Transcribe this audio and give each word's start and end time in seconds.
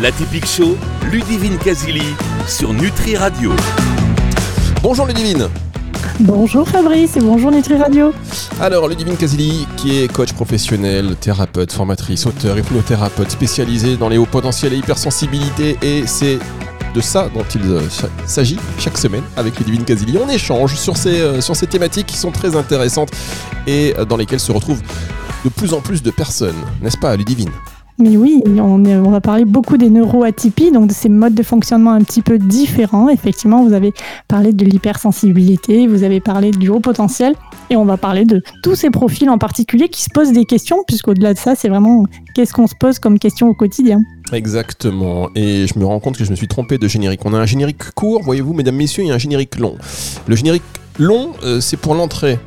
La 0.00 0.10
typique 0.10 0.46
show, 0.46 0.76
Ludivine 1.12 1.56
Casili 1.56 2.02
sur 2.48 2.72
Nutri 2.72 3.16
Radio. 3.16 3.52
Bonjour 4.82 5.06
Ludivine 5.06 5.48
Bonjour 6.18 6.68
Fabrice 6.68 7.16
et 7.16 7.20
bonjour 7.20 7.52
Nutri 7.52 7.76
Radio. 7.76 8.12
Alors 8.60 8.88
Ludivine 8.88 9.16
Casili 9.16 9.68
qui 9.76 10.00
est 10.00 10.12
coach 10.12 10.32
professionnel, 10.32 11.14
thérapeute, 11.14 11.72
formatrice, 11.72 12.26
auteur, 12.26 12.58
hypnothérapeute 12.58 13.30
spécialisée 13.30 13.96
dans 13.96 14.08
les 14.08 14.18
hauts 14.18 14.26
potentiels 14.26 14.72
et 14.72 14.78
hypersensibilité 14.78 15.78
et 15.80 16.08
c'est 16.08 16.40
de 16.92 17.00
ça 17.00 17.28
dont 17.32 17.44
il 17.54 17.62
euh, 17.62 17.80
s'agit 18.26 18.58
chaque 18.78 18.98
semaine 18.98 19.22
avec 19.36 19.58
Ludivine 19.60 19.84
Casili. 19.84 20.18
On 20.18 20.28
échange 20.28 20.74
sur 20.74 20.96
ces, 20.96 21.20
euh, 21.20 21.40
sur 21.40 21.54
ces 21.54 21.68
thématiques 21.68 22.06
qui 22.06 22.16
sont 22.16 22.32
très 22.32 22.56
intéressantes 22.56 23.10
et 23.68 23.94
euh, 23.96 24.04
dans 24.04 24.16
lesquelles 24.16 24.40
se 24.40 24.50
retrouvent 24.50 24.82
de 25.44 25.50
plus 25.50 25.72
en 25.72 25.80
plus 25.80 26.02
de 26.02 26.10
personnes, 26.10 26.56
n'est-ce 26.82 26.98
pas 26.98 27.14
Ludivine? 27.14 27.50
Mais 27.98 28.16
oui, 28.16 28.42
on, 28.46 28.78
va 29.10 29.20
parler 29.20 29.44
beaucoup 29.44 29.76
des 29.76 29.88
neuroatypies, 29.88 30.72
donc 30.72 30.88
de 30.88 30.92
ces 30.92 31.08
modes 31.08 31.34
de 31.34 31.42
fonctionnement 31.44 31.92
un 31.92 32.00
petit 32.00 32.22
peu 32.22 32.38
différents. 32.38 33.08
Effectivement, 33.08 33.64
vous 33.64 33.72
avez 33.72 33.92
parlé 34.26 34.52
de 34.52 34.64
l'hypersensibilité, 34.64 35.86
vous 35.86 36.02
avez 36.02 36.20
parlé 36.20 36.50
du 36.50 36.68
haut 36.70 36.80
potentiel, 36.80 37.34
et 37.70 37.76
on 37.76 37.84
va 37.84 37.96
parler 37.96 38.24
de 38.24 38.42
tous 38.64 38.74
ces 38.74 38.90
profils 38.90 39.30
en 39.30 39.38
particulier 39.38 39.88
qui 39.88 40.02
se 40.02 40.08
posent 40.12 40.32
des 40.32 40.44
questions, 40.44 40.78
puisqu'au-delà 40.86 41.34
de 41.34 41.38
ça, 41.38 41.54
c'est 41.54 41.68
vraiment 41.68 42.04
qu'est-ce 42.34 42.52
qu'on 42.52 42.66
se 42.66 42.74
pose 42.74 42.98
comme 42.98 43.20
question 43.20 43.48
au 43.48 43.54
quotidien. 43.54 44.02
Exactement, 44.32 45.30
et 45.36 45.66
je 45.68 45.78
me 45.78 45.84
rends 45.84 46.00
compte 46.00 46.18
que 46.18 46.24
je 46.24 46.30
me 46.30 46.36
suis 46.36 46.48
trompé 46.48 46.78
de 46.78 46.88
générique. 46.88 47.20
On 47.24 47.32
a 47.32 47.38
un 47.38 47.46
générique 47.46 47.92
court, 47.94 48.22
voyez-vous, 48.24 48.54
mesdames, 48.54 48.76
messieurs, 48.76 49.04
il 49.04 49.08
y 49.08 49.12
a 49.12 49.14
un 49.14 49.18
générique 49.18 49.56
long. 49.56 49.76
Le 50.26 50.34
générique 50.34 50.64
long, 50.98 51.32
euh, 51.44 51.60
c'est 51.60 51.76
pour 51.76 51.94
l'entrée 51.94 52.40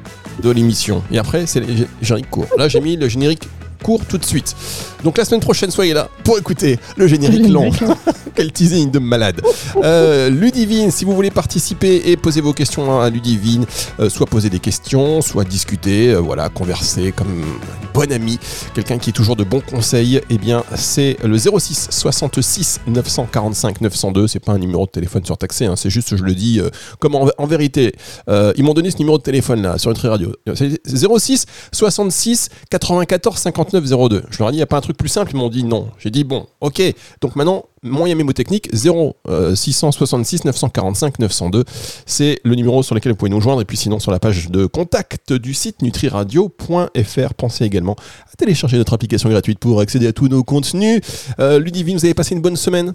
de 0.44 0.50
l'émission, 0.50 1.04
et 1.10 1.18
après, 1.18 1.48
c'est 1.48 1.62
le 1.62 1.88
générique 2.02 2.30
court. 2.30 2.48
Là, 2.58 2.68
j'ai 2.68 2.82
mis 2.82 2.98
le 2.98 3.08
générique 3.08 3.48
court 3.78 4.02
tout 4.06 4.18
de 4.18 4.26
suite. 4.26 4.56
Donc 5.04 5.18
la 5.18 5.26
semaine 5.26 5.42
prochaine, 5.42 5.72
soyez 5.72 5.94
là 5.94 6.10
pour 6.24 6.38
écouter 6.38 6.80
le 6.96 7.08
générique 7.08 7.48
long. 7.48 7.70
Quel 8.36 8.52
teasing 8.52 8.92
de 8.92 9.00
malade. 9.00 9.42
Euh, 9.78 10.30
Ludivine, 10.30 10.92
si 10.92 11.06
vous 11.06 11.16
voulez 11.16 11.32
participer 11.32 12.04
et 12.06 12.18
poser 12.18 12.42
vos 12.42 12.54
questions 12.54 13.00
à 13.00 13.10
Ludivine, 13.10 13.66
euh, 14.00 14.10
soit 14.10 14.28
poser 14.28 14.50
des 14.50 14.60
questions, 14.60 15.22
soit 15.22 15.44
discuter, 15.44 16.10
euh, 16.10 16.20
voilà, 16.20 16.50
converser 16.50 17.12
comme 17.12 17.30
une 17.30 17.92
bonne 17.94 18.12
amie, 18.12 18.38
quelqu'un 18.76 19.00
qui 19.00 19.10
est 19.10 19.14
toujours 19.14 19.36
de 19.36 19.44
bons 19.44 19.62
conseils, 19.62 20.22
eh 20.30 20.38
bien 20.38 20.64
c'est 20.76 21.18
le 21.24 21.38
06 21.38 21.88
66 21.90 22.82
945 22.86 23.82
902. 23.82 24.28
C'est 24.28 24.40
pas 24.40 24.54
un 24.54 24.60
numéro 24.60 24.86
de 24.86 24.92
téléphone 24.92 25.26
surtaxé, 25.26 25.66
hein, 25.66 25.76
c'est 25.76 25.90
juste, 25.90 26.16
je 26.16 26.24
le 26.24 26.36
dis, 26.36 26.62
comme 27.00 27.16
en, 27.16 27.48
vérité, 27.48 27.94
ils 28.28 28.64
m'ont 28.64 28.74
donné 28.74 28.92
ce 28.92 28.98
numéro 28.98 29.18
de 29.18 29.24
téléphone 29.24 29.62
là 29.62 29.78
sur 29.78 29.90
notre 29.90 30.08
radio. 30.08 30.34
C'est 30.54 30.80
06 30.86 31.46
66 31.72 32.50
94 32.70 33.38
59 33.38 33.67
02. 33.72 34.24
Je 34.30 34.40
leur 34.40 34.50
ai 34.50 34.52
dit, 34.52 34.58
il 34.58 34.60
n'y 34.60 34.64
a 34.64 34.68
pas 34.68 34.78
un 34.78 34.82
truc 34.82 34.98
plus 34.98 35.10
simple, 35.10 35.32
ils 35.34 35.38
m'ont 35.38 35.50
dit 35.50 35.64
non. 35.64 35.90
J'ai 36.00 36.10
dit 36.10 36.24
bon, 36.24 36.48
ok, 36.62 36.82
donc 37.22 37.36
maintenant, 37.36 37.66
moyen 37.84 38.16
mémotechnique 38.16 38.70
0 38.74 39.16
666 39.56 40.46
945 40.46 41.20
902. 41.20 41.64
C'est 42.06 42.40
le 42.44 42.56
numéro 42.56 42.84
sur 42.84 42.96
lequel 42.96 43.12
vous 43.14 43.18
pouvez 43.18 43.32
nous 43.32 43.42
joindre. 43.42 43.62
Et 43.62 43.66
puis 43.66 43.78
sinon, 43.78 44.00
sur 44.00 44.12
la 44.12 44.20
page 44.20 44.50
de 44.50 44.66
contact 44.66 45.34
du 45.34 45.54
site 45.54 45.82
nutriradio.fr, 45.82 47.34
pensez 47.36 47.66
également 47.66 47.96
à 48.32 48.36
télécharger 48.38 48.78
notre 48.78 48.94
application 48.94 49.30
gratuite 49.30 49.60
pour 49.60 49.80
accéder 49.80 50.08
à 50.08 50.14
tous 50.14 50.28
nos 50.28 50.44
contenus. 50.44 51.02
Euh, 51.40 51.60
Ludivine, 51.60 51.98
vous 51.98 52.06
avez 52.06 52.14
passé 52.14 52.36
une 52.36 52.42
bonne 52.42 52.58
semaine? 52.58 52.94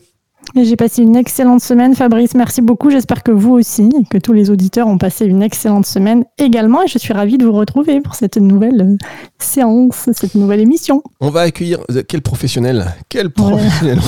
J'ai 0.54 0.76
passé 0.76 1.02
une 1.02 1.16
excellente 1.16 1.62
semaine, 1.62 1.94
Fabrice. 1.94 2.34
Merci 2.34 2.60
beaucoup. 2.60 2.90
J'espère 2.90 3.22
que 3.22 3.30
vous 3.30 3.52
aussi, 3.52 3.88
que 4.10 4.18
tous 4.18 4.32
les 4.32 4.50
auditeurs 4.50 4.86
ont 4.86 4.98
passé 4.98 5.24
une 5.24 5.42
excellente 5.42 5.86
semaine 5.86 6.24
également. 6.38 6.82
Et 6.82 6.88
je 6.88 6.98
suis 6.98 7.12
ravie 7.12 7.38
de 7.38 7.46
vous 7.46 7.52
retrouver 7.52 8.00
pour 8.00 8.14
cette 8.14 8.36
nouvelle 8.36 8.80
euh, 8.80 8.96
séance, 9.38 10.08
cette 10.12 10.34
nouvelle 10.34 10.60
émission. 10.60 11.02
On 11.20 11.30
va 11.30 11.42
accueillir 11.42 11.78
euh, 11.90 12.02
quel 12.06 12.20
professionnel? 12.22 12.92
Quel 13.08 13.30
professionnel? 13.30 13.98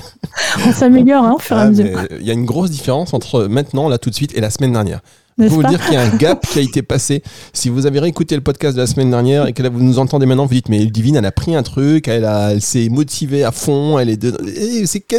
On 0.66 0.72
s'améliore 0.72 1.24
hein, 1.24 1.34
au 1.36 1.38
fur 1.38 1.56
et 1.56 1.60
à 1.60 1.62
ah, 1.62 1.68
mesure. 1.68 2.06
Il 2.20 2.26
y 2.26 2.30
a 2.30 2.34
une 2.34 2.46
grosse 2.46 2.70
différence 2.70 3.12
entre 3.12 3.44
maintenant, 3.44 3.88
là 3.88 3.98
tout 3.98 4.10
de 4.10 4.14
suite, 4.14 4.36
et 4.36 4.40
la 4.40 4.50
semaine 4.50 4.72
dernière. 4.72 5.00
Peux 5.36 5.46
vous 5.46 5.62
dire 5.62 5.82
qu'il 5.84 5.94
y 5.94 5.96
a 5.96 6.02
un 6.02 6.16
gap 6.16 6.46
qui 6.46 6.58
a 6.58 6.62
été 6.62 6.82
passé. 6.82 7.22
Si 7.52 7.68
vous 7.68 7.86
avez 7.86 8.00
réécouté 8.00 8.34
le 8.34 8.42
podcast 8.42 8.76
de 8.76 8.80
la 8.80 8.86
semaine 8.86 9.10
dernière 9.10 9.46
et 9.46 9.52
que 9.52 9.66
vous 9.66 9.82
nous 9.82 9.98
entendez 9.98 10.26
maintenant, 10.26 10.46
vous 10.46 10.54
dites 10.54 10.68
mais 10.68 10.84
Divine, 10.86 11.16
elle 11.16 11.24
a 11.24 11.32
pris 11.32 11.54
un 11.54 11.62
truc, 11.62 12.08
elle, 12.08 12.24
elle 12.24 12.60
s'est 12.60 12.88
motivée 12.88 13.44
à 13.44 13.52
fond, 13.52 13.98
elle 13.98 14.10
est 14.10 14.22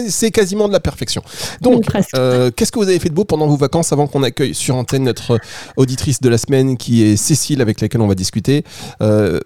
c'est 0.09 0.31
quasiment 0.31 0.67
de 0.67 0.73
la 0.73 0.79
perfection. 0.79 1.23
Donc, 1.61 1.85
euh, 2.15 2.51
qu'est-ce 2.55 2.71
que 2.71 2.79
vous 2.79 2.87
avez 2.87 2.99
fait 2.99 3.09
de 3.09 3.13
beau 3.13 3.25
pendant 3.25 3.47
vos 3.47 3.57
vacances 3.57 3.91
avant 3.91 4.07
qu'on 4.07 4.23
accueille 4.23 4.53
sur 4.53 4.75
antenne 4.75 5.03
notre 5.03 5.39
auditrice 5.77 6.21
de 6.21 6.29
la 6.29 6.37
semaine 6.37 6.77
qui 6.77 7.03
est 7.03 7.15
Cécile 7.15 7.61
avec 7.61 7.81
laquelle 7.81 8.01
on 8.01 8.07
va 8.07 8.15
discuter? 8.15 8.63
Euh, 9.01 9.39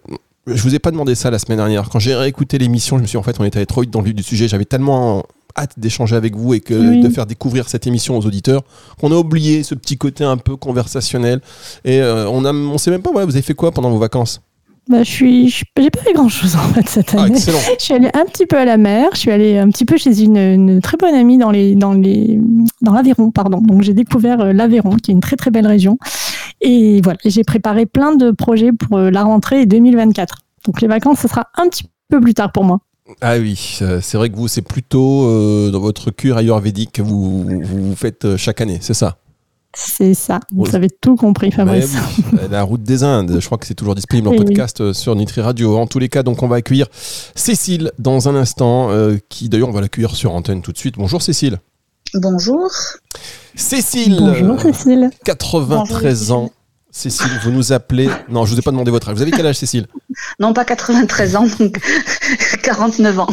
je 0.48 0.62
vous 0.64 0.76
ai 0.76 0.80
pas 0.80 0.92
demandé 0.92 1.16
ça 1.16 1.30
la 1.30 1.40
semaine 1.40 1.58
dernière. 1.58 1.90
Quand 1.90 2.00
j'ai 2.00 2.16
réécouté 2.16 2.58
l'émission, 2.58 2.98
je 2.98 3.02
me 3.02 3.08
suis 3.08 3.16
dit, 3.16 3.18
en 3.18 3.24
fait, 3.24 3.40
on 3.40 3.44
était 3.44 3.58
allé 3.58 3.66
trop 3.66 3.82
vite 3.82 3.92
dans 3.92 4.00
le 4.00 4.06
vif 4.06 4.16
du 4.16 4.24
sujet. 4.24 4.48
J'avais 4.48 4.66
tellement 4.66 5.24
hâte 5.58 5.74
d'échanger 5.78 6.16
avec 6.16 6.36
vous 6.36 6.54
et 6.54 6.60
que 6.60 7.02
de 7.02 7.10
faire 7.10 7.26
découvrir 7.26 7.70
cette 7.70 7.88
émission 7.88 8.18
aux 8.18 8.26
auditeurs 8.26 8.64
qu'on 9.00 9.12
a 9.12 9.16
oublié 9.16 9.64
ce 9.64 9.76
petit 9.76 9.98
côté 9.98 10.24
un 10.24 10.38
peu 10.38 10.56
conversationnel. 10.56 11.42
Et 11.86 12.02
euh, 12.02 12.30
on 12.30 12.46
on 12.46 12.78
sait 12.78 12.92
même 12.92 13.02
pas, 13.02 13.12
ouais, 13.12 13.26
vous 13.26 13.36
avez 13.36 13.42
fait 13.42 13.54
quoi 13.54 13.72
pendant 13.72 13.90
vos 13.90 14.00
vacances? 14.00 14.42
Bah, 14.90 15.04
je 15.04 15.12
suis, 15.12 15.50
j'ai 15.50 15.90
pas 15.90 16.02
fait 16.02 16.14
grand 16.14 16.30
chose 16.30 16.56
en 16.56 16.74
fait 16.74 16.88
cette 16.88 17.14
ah, 17.18 17.24
année. 17.24 17.40
je 17.80 17.84
suis 17.84 17.94
allée 17.94 18.10
un 18.14 18.26
petit 18.26 18.46
peu 18.46 18.58
à 18.58 18.64
la 18.64 18.78
mer. 18.78 19.10
Je 19.14 19.20
suis 19.20 19.32
allée 19.32 19.58
un 19.58 19.70
petit 19.70 19.84
peu 19.84 19.98
chez 19.98 20.22
une, 20.22 20.80
très 20.82 20.96
bonne 20.98 21.14
amie 21.14 21.38
dans 21.38 21.52
les, 21.52 21.76
dans 21.76 21.94
les, 21.94 22.40
dans 22.82 22.94
l'Aveyron, 22.94 23.32
pardon. 23.32 23.60
Donc 23.60 23.82
j'ai 23.82 23.94
découvert 23.94 24.40
euh, 24.40 24.54
l'Aveyron, 24.54 24.96
qui 24.96 25.12
est 25.12 25.14
une 25.14 25.20
très 25.20 25.36
très 25.36 25.52
belle 25.52 25.68
région. 25.68 25.98
Et 26.62 27.02
voilà, 27.04 27.20
j'ai 27.26 27.44
préparé 27.44 27.86
plein 27.86 28.16
de 28.16 28.32
projets 28.32 28.72
pour 28.72 28.98
euh, 28.98 29.12
la 29.12 29.24
rentrée 29.24 29.66
2024. 29.66 30.38
Donc 30.66 30.82
les 30.82 30.88
vacances, 30.88 31.20
ce 31.20 31.28
sera 31.28 31.48
un 31.56 31.68
petit 31.68 31.86
peu 32.10 32.22
plus 32.22 32.34
tard 32.34 32.54
pour 32.54 32.64
moi. 32.64 32.80
Ah 33.22 33.38
oui, 33.38 33.78
euh, 33.82 34.00
c'est 34.02 34.18
vrai 34.18 34.30
que 34.30 34.36
vous, 34.36 34.48
c'est 34.48 34.62
plutôt 34.62 35.28
euh, 35.28 35.72
dans 35.72 35.80
votre 35.80 36.12
cure 36.12 36.38
ayurvédique 36.38 36.92
que 36.94 37.02
vous, 37.02 37.62
vous, 37.64 37.96
faites 37.96 38.26
euh, 38.26 38.38
chaque 38.38 38.62
année, 38.62 38.80
c'est 38.82 38.94
ça? 38.94 39.18
C'est 39.76 40.14
ça, 40.14 40.40
vous 40.56 40.76
avez 40.76 40.90
tout 40.90 41.16
compris 41.16 41.52
Fabrice. 41.52 41.96
La 42.50 42.64
route 42.64 42.82
des 42.82 43.04
Indes, 43.04 43.38
je 43.40 43.46
crois 43.46 43.60
que 43.60 43.68
c'est 43.68 43.76
toujours 43.76 43.94
disponible 43.94 44.28
en 44.30 44.36
podcast 44.36 44.92
sur 44.94 45.16
Nutri 45.16 45.42
Radio. 45.42 45.78
En 45.78 45.86
tous 45.86 46.00
les 46.00 46.10
cas, 46.10 46.24
donc 46.24 46.42
on 46.42 46.48
va 46.48 46.56
accueillir 46.56 46.88
Cécile 46.92 47.92
dans 48.00 48.28
un 48.28 48.36
instant, 48.36 48.90
qui 49.30 49.50
d'ailleurs 49.50 49.70
on 49.70 49.74
va 49.74 49.82
l'accueillir 49.82 50.16
sur 50.16 50.34
antenne 50.34 50.64
tout 50.64 50.72
de 50.72 50.78
suite. 50.78 50.96
Bonjour 50.98 51.22
Cécile. 51.22 51.60
Bonjour. 52.16 52.72
Cécile. 53.56 54.18
Bonjour 54.20 54.60
Cécile. 54.62 55.12
93 55.26 56.32
ans. 56.32 56.52
Cécile, 56.98 57.30
vous 57.44 57.52
nous 57.52 57.74
appelez. 57.74 58.10
Non, 58.28 58.48
je 58.48 58.54
vous 58.54 58.60
ai 58.60 58.64
pas 58.64 58.72
demandé 58.72 58.90
votre 58.90 59.08
âge. 59.08 59.16
Vous 59.16 59.22
avez 59.22 59.30
quel 59.30 59.46
âge, 59.46 59.58
Cécile? 59.58 59.86
Non, 60.40 60.52
pas 60.52 60.66
93 60.66 61.36
ans, 61.36 61.46
donc 61.60 61.78
49 62.64 63.20
ans. 63.20 63.28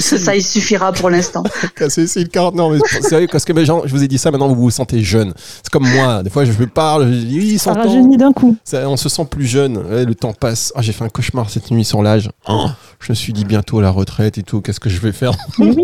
ça, 0.00 0.34
il 0.34 0.42
suffira 0.42 0.90
pour 0.90 1.08
l'instant. 1.08 1.44
Cécile, 1.88 2.28
40 2.28 2.56
Non, 2.56 2.70
mais 2.70 2.80
sérieux, 3.02 3.28
parce 3.30 3.44
que 3.44 3.52
mes 3.52 3.64
gens, 3.64 3.82
je 3.84 3.92
vous 3.94 4.02
ai 4.02 4.08
dit 4.08 4.18
ça, 4.18 4.32
maintenant 4.32 4.48
vous 4.48 4.56
vous 4.56 4.70
sentez 4.72 5.00
jeune. 5.04 5.32
C'est 5.36 5.70
comme 5.70 5.88
moi. 5.88 6.24
Des 6.24 6.30
fois, 6.30 6.44
je 6.44 6.50
me 6.50 6.66
parle, 6.66 7.06
je 7.12 7.18
dis 7.18 7.38
oui, 7.38 7.58
ça 7.60 7.72
rajeunit 7.72 8.16
d'un 8.16 8.32
coup. 8.32 8.56
on 8.72 8.96
se 8.96 9.08
sent 9.08 9.26
plus 9.30 9.46
jeune. 9.46 9.80
le 10.04 10.14
temps 10.16 10.32
passe. 10.32 10.72
Ah, 10.74 10.82
j'ai 10.82 10.92
fait 10.92 11.04
un 11.04 11.08
cauchemar 11.08 11.48
cette 11.50 11.70
nuit 11.70 11.84
sur 11.84 12.02
l'âge. 12.02 12.28
Oh, 12.48 12.66
je 12.98 13.12
me 13.12 13.14
suis 13.14 13.32
dit 13.32 13.44
bientôt 13.44 13.80
la 13.80 13.90
retraite 13.90 14.38
et 14.38 14.42
tout. 14.42 14.60
Qu'est-ce 14.60 14.80
que 14.80 14.90
je 14.90 14.98
vais 14.98 15.12
faire? 15.12 15.34
Oui. 15.60 15.76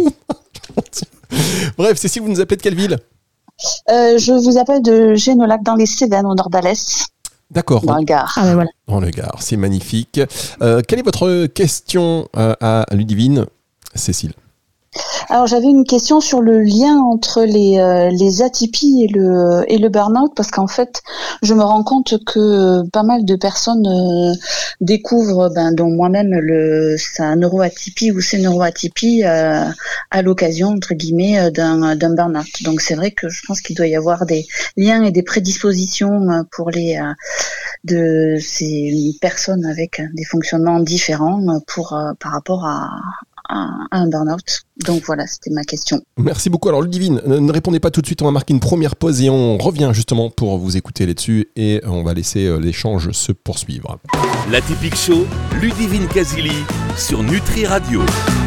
Bref, 1.78 1.96
Cécile, 1.96 2.22
vous 2.22 2.28
nous 2.28 2.40
appelez 2.40 2.56
de 2.56 2.62
quelle 2.62 2.74
ville? 2.74 2.98
Euh, 3.90 4.18
je 4.18 4.32
vous 4.32 4.58
appelle 4.58 4.82
de 4.82 5.14
Génolac 5.14 5.62
dans 5.62 5.74
les 5.74 5.86
Cévennes, 5.86 6.26
au 6.26 6.34
nord 6.34 6.50
d'Alès. 6.50 7.06
D'accord. 7.50 7.84
Dans 7.84 7.96
le 7.96 8.04
Gard. 8.04 8.34
Ah, 8.36 8.42
ben 8.42 8.54
voilà. 8.54 8.70
Dans 8.88 9.00
le 9.00 9.10
Gard, 9.10 9.36
c'est 9.40 9.56
magnifique. 9.56 10.20
Euh, 10.60 10.80
quelle 10.86 10.98
est 10.98 11.04
votre 11.04 11.46
question 11.46 12.28
euh, 12.36 12.54
à 12.60 12.84
Ludivine, 12.92 13.46
Cécile? 13.94 14.32
Alors 15.28 15.46
j'avais 15.46 15.68
une 15.68 15.84
question 15.84 16.20
sur 16.20 16.40
le 16.42 16.60
lien 16.60 16.98
entre 16.98 17.42
les, 17.42 17.78
euh, 17.78 18.10
les 18.10 18.42
atypies 18.42 19.04
et 19.04 19.08
le, 19.08 19.64
et 19.68 19.78
le 19.78 19.88
burn-out 19.88 20.32
parce 20.36 20.50
qu'en 20.50 20.66
fait 20.66 21.02
je 21.42 21.54
me 21.54 21.62
rends 21.62 21.82
compte 21.82 22.22
que 22.24 22.86
pas 22.90 23.02
mal 23.02 23.24
de 23.24 23.36
personnes 23.36 23.86
euh, 23.86 24.34
découvrent, 24.80 25.50
ben, 25.54 25.72
dont 25.72 25.90
moi-même, 25.90 26.30
le, 26.30 26.96
sa 26.98 27.36
neuroatypie 27.36 28.10
ou 28.12 28.20
ses 28.20 28.38
neuroatypies 28.38 29.24
euh, 29.24 29.64
à 30.10 30.22
l'occasion 30.22 30.68
entre 30.68 30.94
guillemets 30.94 31.50
d'un, 31.50 31.96
d'un 31.96 32.14
burn-out. 32.14 32.62
Donc 32.62 32.80
c'est 32.80 32.94
vrai 32.94 33.10
que 33.10 33.28
je 33.28 33.42
pense 33.46 33.60
qu'il 33.60 33.76
doit 33.76 33.86
y 33.86 33.96
avoir 33.96 34.26
des 34.26 34.46
liens 34.76 35.02
et 35.02 35.10
des 35.10 35.22
prédispositions 35.22 36.44
pour 36.50 36.70
les 36.70 37.00
de 37.84 38.36
ces 38.40 39.16
personnes 39.20 39.64
avec 39.66 40.00
des 40.14 40.24
fonctionnements 40.24 40.80
différents 40.80 41.60
pour 41.66 41.98
par 42.20 42.32
rapport 42.32 42.64
à, 42.64 42.90
un 43.48 44.08
burn-out. 44.08 44.64
Donc 44.86 45.02
voilà, 45.06 45.26
c'était 45.26 45.50
ma 45.50 45.62
question. 45.62 46.00
Merci 46.16 46.50
beaucoup. 46.50 46.68
Alors 46.68 46.82
Ludivine, 46.82 47.20
ne 47.26 47.52
répondez 47.52 47.78
pas 47.78 47.90
tout 47.90 48.00
de 48.00 48.06
suite, 48.06 48.22
on 48.22 48.24
va 48.24 48.32
marquer 48.32 48.52
une 48.52 48.60
première 48.60 48.96
pause 48.96 49.22
et 49.22 49.30
on 49.30 49.56
revient 49.56 49.90
justement 49.92 50.30
pour 50.30 50.58
vous 50.58 50.76
écouter 50.76 51.06
là-dessus 51.06 51.48
et 51.54 51.80
on 51.86 52.02
va 52.02 52.12
laisser 52.12 52.46
euh, 52.46 52.58
l'échange 52.58 53.10
se 53.12 53.32
poursuivre. 53.32 53.98
La 54.50 54.60
typique 54.60 54.96
show, 54.96 55.26
Ludivine 55.60 56.08
Casili 56.08 56.64
sur 56.96 57.22
Nutri 57.22 57.66
Radio. 57.66 58.02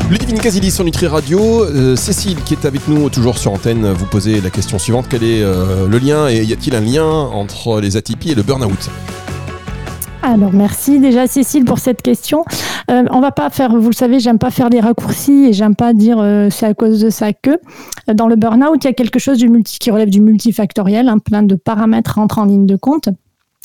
Ludivine 0.09 0.39
Casili 0.39 0.69
sur 0.69 0.83
Nutri 0.83 1.07
Radio. 1.07 1.63
Euh, 1.63 1.95
Cécile 1.95 2.43
qui 2.43 2.53
est 2.53 2.65
avec 2.65 2.87
nous 2.87 3.09
toujours 3.09 3.37
sur 3.37 3.53
antenne, 3.53 3.91
vous 3.91 4.05
posez 4.05 4.41
la 4.41 4.49
question 4.49 4.77
suivante. 4.79 5.05
Quel 5.09 5.23
est 5.23 5.41
euh, 5.41 5.87
le 5.87 5.97
lien 5.97 6.27
et 6.27 6.43
y 6.43 6.53
a-t-il 6.53 6.75
un 6.75 6.81
lien 6.81 7.05
entre 7.05 7.79
les 7.79 7.95
atypies 7.95 8.31
et 8.31 8.35
le 8.35 8.43
burn-out? 8.43 8.89
Alors 10.31 10.53
merci 10.53 10.99
déjà 10.99 11.25
Cécile 11.27 11.65
pour 11.65 11.79
cette 11.79 12.01
question. 12.01 12.43
Euh, 12.91 13.03
on 13.11 13.19
va 13.19 13.31
pas 13.31 13.49
faire, 13.49 13.75
vous 13.75 13.89
le 13.89 13.95
savez, 13.95 14.19
j'aime 14.19 14.39
pas 14.39 14.51
faire 14.51 14.69
des 14.69 14.79
raccourcis 14.79 15.47
et 15.47 15.53
j'aime 15.53 15.75
pas 15.75 15.93
dire 15.93 16.19
euh, 16.19 16.49
c'est 16.49 16.65
à 16.65 16.73
cause 16.73 16.99
de 16.99 17.09
ça 17.09 17.33
que. 17.33 17.59
Dans 18.13 18.27
le 18.27 18.35
burn-out, 18.35 18.83
il 18.83 18.87
y 18.87 18.89
a 18.89 18.93
quelque 18.93 19.19
chose 19.19 19.43
qui 19.63 19.91
relève 19.91 20.09
du 20.09 20.21
multifactoriel, 20.21 21.07
un 21.07 21.19
plein 21.19 21.43
de 21.43 21.55
paramètres 21.55 22.15
rentrent 22.15 22.39
en 22.39 22.45
ligne 22.45 22.65
de 22.65 22.75
compte. 22.75 23.09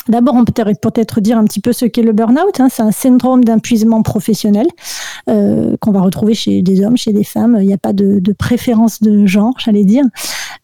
D'abord, 0.08 0.34
on 0.34 0.44
peut 0.44 0.52
peut-être 0.52 1.20
dire 1.20 1.38
un 1.38 1.44
petit 1.44 1.60
peu 1.60 1.72
ce 1.72 1.84
qu'est 1.84 2.02
le 2.02 2.12
burn-out. 2.12 2.58
Hein. 2.58 2.68
C'est 2.70 2.82
un 2.82 2.90
syndrome 2.90 3.44
d'épuisement 3.44 4.02
professionnel 4.02 4.66
euh, 5.28 5.76
qu'on 5.80 5.92
va 5.92 6.00
retrouver 6.00 6.34
chez 6.34 6.60
des 6.62 6.84
hommes, 6.84 6.96
chez 6.96 7.12
des 7.12 7.22
femmes. 7.22 7.56
Il 7.60 7.66
n'y 7.68 7.72
a 7.72 7.78
pas 7.78 7.92
de, 7.92 8.20
préférence 8.32 9.00
de 9.00 9.26
genre, 9.26 9.54
j'allais 9.58 9.84
dire. 9.84 10.04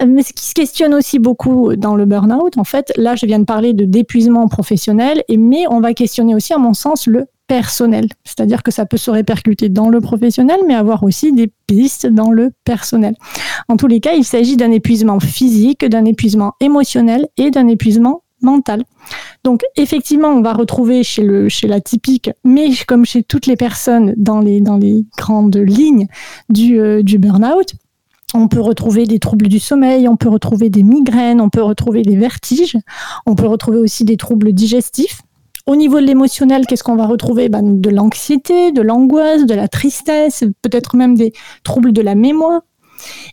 Mais 0.07 0.23
ce 0.23 0.33
qui 0.33 0.45
se 0.45 0.55
questionne 0.55 0.95
aussi 0.95 1.19
beaucoup 1.19 1.75
dans 1.75 1.97
le 1.97 2.05
burn-out, 2.05 2.57
en 2.57 2.65
fait, 2.65 2.93
là, 2.97 3.17
je 3.17 3.27
viens 3.27 3.41
de 3.41 3.45
parler 3.45 3.73
de 3.73 3.85
d'épuisement 3.85 4.47
professionnel, 4.47 5.23
mais 5.29 5.67
on 5.69 5.81
va 5.81 5.93
questionner 5.93 6.35
aussi, 6.35 6.53
à 6.53 6.59
mon 6.59 6.73
sens, 6.73 7.07
le 7.07 7.27
personnel. 7.49 8.09
C'est-à-dire 8.25 8.63
que 8.63 8.71
ça 8.71 8.87
peut 8.87 8.97
se 8.97 9.11
répercuter 9.11 9.69
dans 9.69 9.89
le 9.89 10.01
professionnel, 10.01 10.61
mais 10.69 10.75
avoir 10.75 11.03
aussi 11.03 11.33
des 11.33 11.51
pistes 11.67 12.07
dans 12.07 12.31
le 12.31 12.53
personnel. 12.65 13.17
En 13.69 13.77
tous 13.77 13.89
les 13.89 14.01
cas, 14.01 14.13
il 14.13 14.25
s'agit 14.25 14.57
d'un 14.57 14.71
épuisement 14.71 15.19
physique, 15.19 15.85
d'un 15.85 16.05
épuisement 16.05 16.53
émotionnel 16.61 17.27
et 17.37 17.51
d'un 17.51 17.67
épuisement 17.67 18.23
mental. 18.41 18.85
Donc 19.43 19.63
effectivement, 19.77 20.29
on 20.29 20.43
va 20.43 20.53
retrouver 20.53 21.03
chez, 21.03 21.25
le, 21.25 21.49
chez 21.49 21.67
la 21.67 21.81
typique, 21.81 22.31
mais 22.45 22.71
comme 22.87 23.05
chez 23.05 23.25
toutes 23.25 23.47
les 23.47 23.57
personnes 23.57 24.15
dans 24.17 24.41
les, 24.41 24.61
dans 24.61 24.77
les 24.77 25.07
grandes 25.17 25.57
lignes 25.57 26.07
du, 26.49 26.79
euh, 26.79 27.03
du 27.03 27.19
burn-out, 27.19 27.75
on 28.35 28.49
peut 28.49 28.61
retrouver 28.61 29.07
des 29.07 29.19
troubles 29.19 29.49
du 29.49 29.59
sommeil, 29.59 30.09
on 30.09 30.17
peut 30.17 30.29
retrouver 30.29 30.71
des 30.71 30.83
migraines, 30.83 31.41
on 31.41 31.49
peut 31.49 31.63
retrouver 31.63 32.03
des 32.03 32.17
vertiges, 32.17 32.77
on 33.27 33.35
peut 33.35 33.47
retrouver 33.47 33.79
aussi 33.79 34.05
des 34.05 34.17
troubles 34.17 34.53
digestifs. 34.53 35.23
Au 35.67 35.77
niveau 35.77 36.01
de 36.01 36.07
l'émotionnel, 36.07 36.67
qu'est-ce 36.67 36.83
qu'on 36.83 36.97
va 36.97 37.07
retrouver? 37.07 37.49
Ben, 37.49 37.81
De 37.81 37.91
l'anxiété, 37.91 38.73
de 38.73 38.81
l'angoisse, 38.81 39.45
de 39.45 39.55
la 39.55 39.69
tristesse, 39.69 40.45
peut-être 40.63 40.97
même 40.97 41.15
des 41.15 41.33
troubles 41.63 41.93
de 41.93 42.01
la 42.01 42.15
mémoire. 42.15 42.63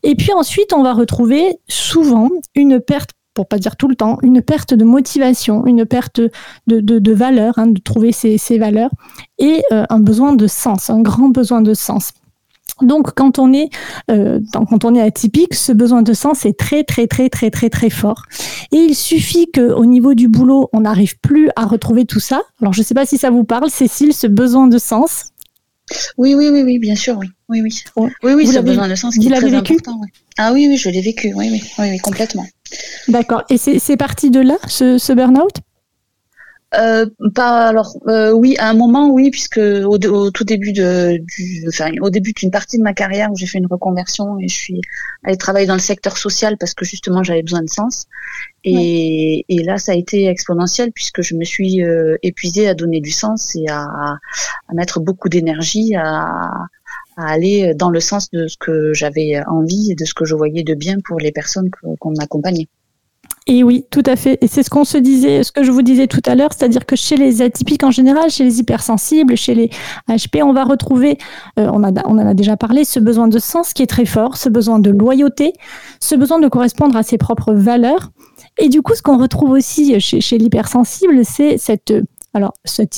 Et 0.03 0.15
puis 0.15 0.33
ensuite, 0.33 0.73
on 0.73 0.83
va 0.83 0.93
retrouver 0.93 1.57
souvent 1.67 2.29
une 2.53 2.79
perte 2.79 3.11
pour 3.35 3.47
pas 3.47 3.57
dire 3.57 3.75
tout 3.75 3.89
le 3.89 3.95
temps, 3.95 4.17
une 4.23 4.41
perte 4.41 4.73
de 4.73 4.85
motivation, 4.85 5.65
une 5.65 5.85
perte 5.85 6.21
de, 6.67 7.13
valeur, 7.13 7.53
hein, 7.57 7.67
de 7.67 7.81
trouver 7.81 8.11
ses, 8.13 8.57
valeurs, 8.57 8.89
et 9.37 9.61
euh, 9.73 9.83
un 9.89 9.99
besoin 9.99 10.33
de 10.33 10.47
sens, 10.47 10.89
un 10.89 11.01
grand 11.01 11.27
besoin 11.29 11.61
de 11.61 11.73
sens. 11.73 12.13
Donc, 12.81 13.13
quand 13.15 13.39
on 13.39 13.53
est 13.53 13.69
euh, 14.11 14.39
quand 14.51 14.83
on 14.85 14.95
est 14.95 15.01
atypique, 15.01 15.53
ce 15.53 15.71
besoin 15.71 16.01
de 16.01 16.13
sens 16.13 16.45
est 16.45 16.57
très 16.57 16.83
très 16.83 17.07
très 17.07 17.29
très 17.29 17.49
très 17.49 17.69
très 17.69 17.89
fort. 17.89 18.23
Et 18.71 18.77
il 18.77 18.95
suffit 18.95 19.49
que 19.51 19.71
au 19.71 19.85
niveau 19.85 20.13
du 20.13 20.27
boulot, 20.27 20.69
on 20.73 20.81
n'arrive 20.81 21.17
plus 21.19 21.49
à 21.55 21.65
retrouver 21.65 22.05
tout 22.05 22.19
ça. 22.19 22.41
Alors, 22.61 22.73
je 22.73 22.81
ne 22.81 22.85
sais 22.85 22.93
pas 22.93 23.05
si 23.05 23.17
ça 23.17 23.29
vous 23.29 23.43
parle, 23.43 23.69
Cécile, 23.69 24.13
ce 24.13 24.27
besoin 24.27 24.67
de 24.67 24.77
sens. 24.77 25.31
Oui, 26.17 26.33
oui, 26.33 26.49
oui, 26.49 26.63
oui, 26.63 26.79
bien 26.79 26.95
sûr, 26.95 27.17
oui, 27.19 27.27
oui, 27.47 27.61
oui, 27.61 28.09
oui, 28.23 28.33
oui, 28.33 28.47
ce 28.47 28.59
besoin 28.59 28.87
de 28.87 28.95
sens 28.95 29.15
qui 29.15 29.27
est 29.27 29.35
très 29.35 29.49
vécu 29.49 29.73
important. 29.73 30.01
Ah 30.37 30.51
oui, 30.51 30.67
oui, 30.67 30.77
je 30.77 30.89
l'ai 30.89 31.01
vécu, 31.01 31.31
oui, 31.35 31.49
oui, 31.51 31.63
oui, 31.77 31.89
oui, 31.91 31.97
complètement. 31.99 32.45
D'accord. 33.07 33.43
Et 33.49 33.57
c'est 33.57 33.97
parti 33.97 34.31
de 34.31 34.39
là, 34.39 34.57
ce, 34.67 34.97
ce 34.97 35.13
burn-out? 35.13 35.57
Euh, 36.77 37.05
pas 37.33 37.67
alors 37.67 37.95
euh, 38.07 38.31
oui 38.31 38.55
à 38.57 38.69
un 38.69 38.73
moment 38.73 39.09
oui 39.09 39.29
puisque 39.29 39.57
au, 39.57 39.97
tout 39.97 40.43
début 40.43 40.73
de 40.73 41.17
du, 41.17 41.65
enfin 41.67 41.91
au 42.01 42.09
début 42.09 42.33
d'une 42.33 42.51
partie 42.51 42.77
de 42.77 42.83
ma 42.83 42.93
carrière 42.93 43.31
où 43.31 43.35
j'ai 43.35 43.45
fait 43.45 43.57
une 43.57 43.67
reconversion 43.67 44.37
et 44.39 44.47
je 44.47 44.55
suis 44.55 44.81
allée 45.23 45.37
travailler 45.37 45.67
dans 45.67 45.75
le 45.75 45.79
secteur 45.79 46.17
social 46.17 46.57
parce 46.57 46.73
que 46.73 46.85
justement 46.85 47.23
j'avais 47.23 47.43
besoin 47.43 47.61
de 47.61 47.69
sens 47.69 48.07
et, 48.63 49.45
et, 49.47 49.63
là 49.63 49.77
ça 49.77 49.91
a 49.91 49.95
été 49.95 50.27
exponentiel 50.27 50.91
puisque 50.91 51.21
je 51.21 51.35
me 51.35 51.43
suis 51.43 51.83
euh, 51.83 52.17
épuisée 52.23 52.67
à 52.67 52.73
donner 52.73 52.99
du 52.99 53.11
sens 53.11 53.55
et 53.55 53.67
à, 53.69 53.83
à 54.67 54.73
mettre 54.73 54.99
beaucoup 54.99 55.29
d'énergie 55.29 55.95
à, 55.95 56.51
à 57.17 57.27
aller 57.27 57.73
dans 57.75 57.89
le 57.89 57.99
sens 57.99 58.29
de 58.31 58.47
ce 58.47 58.57
que 58.57 58.93
j'avais 58.93 59.41
envie 59.47 59.91
et 59.91 59.95
de 59.95 60.05
ce 60.05 60.13
que 60.13 60.25
je 60.25 60.35
voyais 60.35 60.63
de 60.63 60.73
bien 60.73 60.97
pour 61.03 61.19
les 61.19 61.31
personnes 61.31 61.69
qu'on 61.99 62.15
accompagnait. 62.15 62.67
Et 63.47 63.63
oui, 63.63 63.85
tout 63.91 64.01
à 64.07 64.15
fait. 64.15 64.39
Et 64.41 64.47
c'est 64.47 64.63
ce 64.63 64.71
qu'on 64.71 64.85
se 64.85 64.97
disait, 64.97 65.43
ce 65.43 65.51
que 65.51 65.63
je 65.63 65.71
vous 65.71 65.83
disais 65.83 66.07
tout 66.07 66.21
à 66.25 66.33
l'heure, 66.33 66.49
c'est-à-dire 66.51 66.85
que 66.87 66.95
chez 66.95 67.15
les 67.15 67.43
atypiques 67.43 67.83
en 67.83 67.91
général, 67.91 68.31
chez 68.31 68.43
les 68.43 68.59
hypersensibles, 68.59 69.37
chez 69.37 69.53
les 69.53 69.69
HP, 70.09 70.41
on 70.41 70.51
va 70.51 70.63
retrouver, 70.63 71.19
euh, 71.59 71.69
on, 71.71 71.83
a, 71.83 71.91
en 72.07 72.17
a 72.17 72.33
déjà 72.33 72.57
parlé, 72.57 72.85
ce 72.85 72.99
besoin 72.99 73.27
de 73.27 73.37
sens 73.37 73.73
qui 73.73 73.83
est 73.83 73.87
très 73.87 74.05
fort, 74.05 74.37
ce 74.37 74.49
besoin 74.49 74.79
de 74.79 74.89
loyauté, 74.89 75.53
ce 75.99 76.15
besoin 76.15 76.39
de 76.39 76.47
correspondre 76.47 76.97
à 76.97 77.03
ses 77.03 77.19
propres 77.19 77.53
valeurs. 77.53 78.09
Et 78.57 78.67
du 78.67 78.81
coup, 78.81 78.95
ce 78.95 79.03
qu'on 79.03 79.17
retrouve 79.19 79.51
aussi 79.51 79.99
chez 79.99 80.37
l'hypersensible, 80.39 81.23
c'est 81.23 81.59
cette 81.59 81.93
alors, 82.35 82.51
cette, 82.65 82.97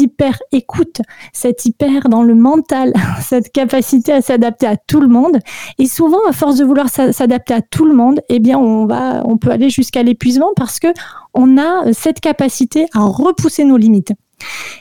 hyper 0.00 0.38
écoute, 0.50 1.02
cette 1.34 1.66
hyper 1.66 2.08
dans 2.08 2.22
le 2.22 2.34
mental, 2.34 2.94
cette 3.20 3.52
capacité 3.52 4.12
à 4.12 4.22
s'adapter 4.22 4.66
à 4.66 4.78
tout 4.78 5.00
le 5.00 5.08
monde. 5.08 5.40
Et 5.78 5.84
souvent, 5.86 6.24
à 6.26 6.32
force 6.32 6.56
de 6.56 6.64
vouloir 6.64 6.88
s'adapter 6.88 7.52
à 7.52 7.60
tout 7.60 7.84
le 7.84 7.94
monde, 7.94 8.20
eh 8.30 8.38
bien, 8.38 8.58
on 8.58 9.36
peut 9.36 9.50
aller 9.50 9.68
jusqu'à 9.68 10.02
l'épuisement 10.02 10.52
parce 10.56 10.80
que 10.80 10.88
on 11.34 11.58
a 11.58 11.92
cette 11.92 12.20
capacité 12.20 12.86
à 12.94 13.00
repousser 13.00 13.64
nos 13.64 13.76
limites. 13.76 14.14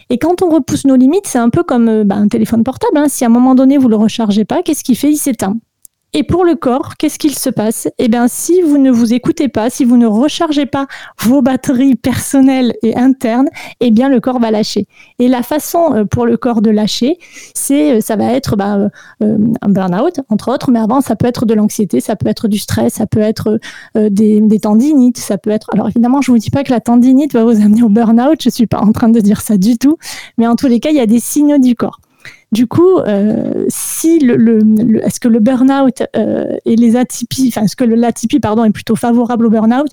Et 0.10 0.18
quand 0.18 0.42
on 0.42 0.50
repousse 0.50 0.86
nos 0.86 0.96
limites, 0.96 1.28
c'est 1.28 1.40
un 1.40 1.50
peu 1.50 1.64
comme 1.64 1.90
euh, 1.90 2.04
bah, 2.06 2.16
un 2.16 2.28
téléphone 2.28 2.64
portable. 2.64 2.98
Hein. 2.98 3.08
Si 3.10 3.26
à 3.26 3.28
un 3.28 3.32
moment 3.32 3.56
donné 3.56 3.78
vous 3.78 3.90
le 3.90 3.96
rechargez 3.96 4.46
pas, 4.46 4.62
qu'est-ce 4.62 4.84
qu'il 4.84 4.98
fait? 4.98 5.12
Il 5.12 5.18
s'éteint. 5.18 5.58
Et 6.14 6.24
pour 6.24 6.46
le 6.46 6.56
corps, 6.56 6.96
qu'est-ce 6.98 7.20
qu'il 7.20 7.38
se 7.38 7.50
passe? 7.50 7.90
Eh 7.98 8.08
bien, 8.08 8.28
si 8.30 8.62
vous 8.62 8.78
ne 8.78 8.90
vous 8.90 9.14
écoutez 9.14 9.50
pas, 9.50 9.70
si 9.70 9.84
vous 9.84 9.98
ne 9.98 10.08
rechargez 10.08 10.66
pas 10.66 10.88
vos 11.22 11.42
batteries 11.42 11.96
personnelles 11.96 12.74
et 12.82 12.96
internes, 12.96 13.50
eh 13.82 13.92
bien, 13.92 14.08
le 14.08 14.22
corps 14.22 14.40
va 14.40 14.50
lâcher. 14.50 14.88
Et 15.20 15.28
la 15.28 15.44
façon 15.44 15.94
euh, 15.94 16.06
pour 16.06 16.26
le 16.26 16.38
corps 16.38 16.62
de 16.62 16.70
lâcher, 16.70 17.18
c'est, 17.54 17.98
euh, 17.98 18.02
ça 18.02 18.16
va 18.16 18.32
être 18.32 18.56
bah, 18.56 18.90
euh, 19.22 19.38
un 19.62 19.70
burn-out, 19.70 20.22
entre 20.30 20.52
autres, 20.52 20.72
mais 20.72 20.80
avant, 20.80 21.02
ça 21.02 21.18
peut 21.18 21.28
être 21.28 21.46
de 21.46 21.54
l'anxiété, 21.54 22.00
ça 22.00 22.16
peut 22.16 22.28
être 22.30 22.48
du 22.48 22.58
stress, 22.58 22.94
ça 22.94 23.06
peut 23.06 23.20
être 23.20 23.60
des, 23.96 24.40
des, 24.40 24.60
tendinites, 24.60 25.18
ça 25.18 25.38
peut 25.38 25.50
être. 25.50 25.70
Alors, 25.74 25.90
évidemment, 25.90 26.22
je 26.22 26.32
vous 26.32 26.38
dis 26.38 26.50
pas 26.50 26.64
que 26.64 26.72
la 26.72 26.80
tendinite 26.80 27.34
va 27.34 27.44
vous 27.44 27.62
amener 27.62 27.84
au 27.84 27.90
burn-out, 27.90 28.42
je 28.42 28.50
suis 28.50 28.68
pas 28.68 28.80
en 28.80 28.94
train 28.94 29.10
de 29.10 29.20
dire 29.20 29.42
ça 29.42 29.58
du 29.58 29.78
tout, 29.78 29.98
mais 30.38 30.48
en 30.48 30.56
tous 30.56 30.68
les 30.68 30.80
cas, 30.80 30.90
il 30.90 30.96
y 30.96 31.02
a 31.02 31.06
des 31.06 31.20
signaux 31.20 31.58
du 31.58 31.76
corps. 31.76 32.00
Du 32.52 32.66
coup, 32.66 32.98
euh, 33.00 33.66
si 33.68 34.20
le, 34.20 34.60
est-ce 35.04 35.20
que 35.20 35.28
le 35.28 35.40
burn-out 35.40 36.04
euh, 36.16 36.56
et 36.66 36.76
les 36.78 36.96
atypies, 36.96 37.50
enfin, 37.50 37.64
est-ce 37.64 37.76
que 37.76 37.84
l'atypie, 37.84 38.40
pardon, 38.40 38.64
est 38.64 38.72
plutôt 38.72 38.96
favorable 38.96 39.48
au 39.48 39.50
burn-out? 39.50 39.90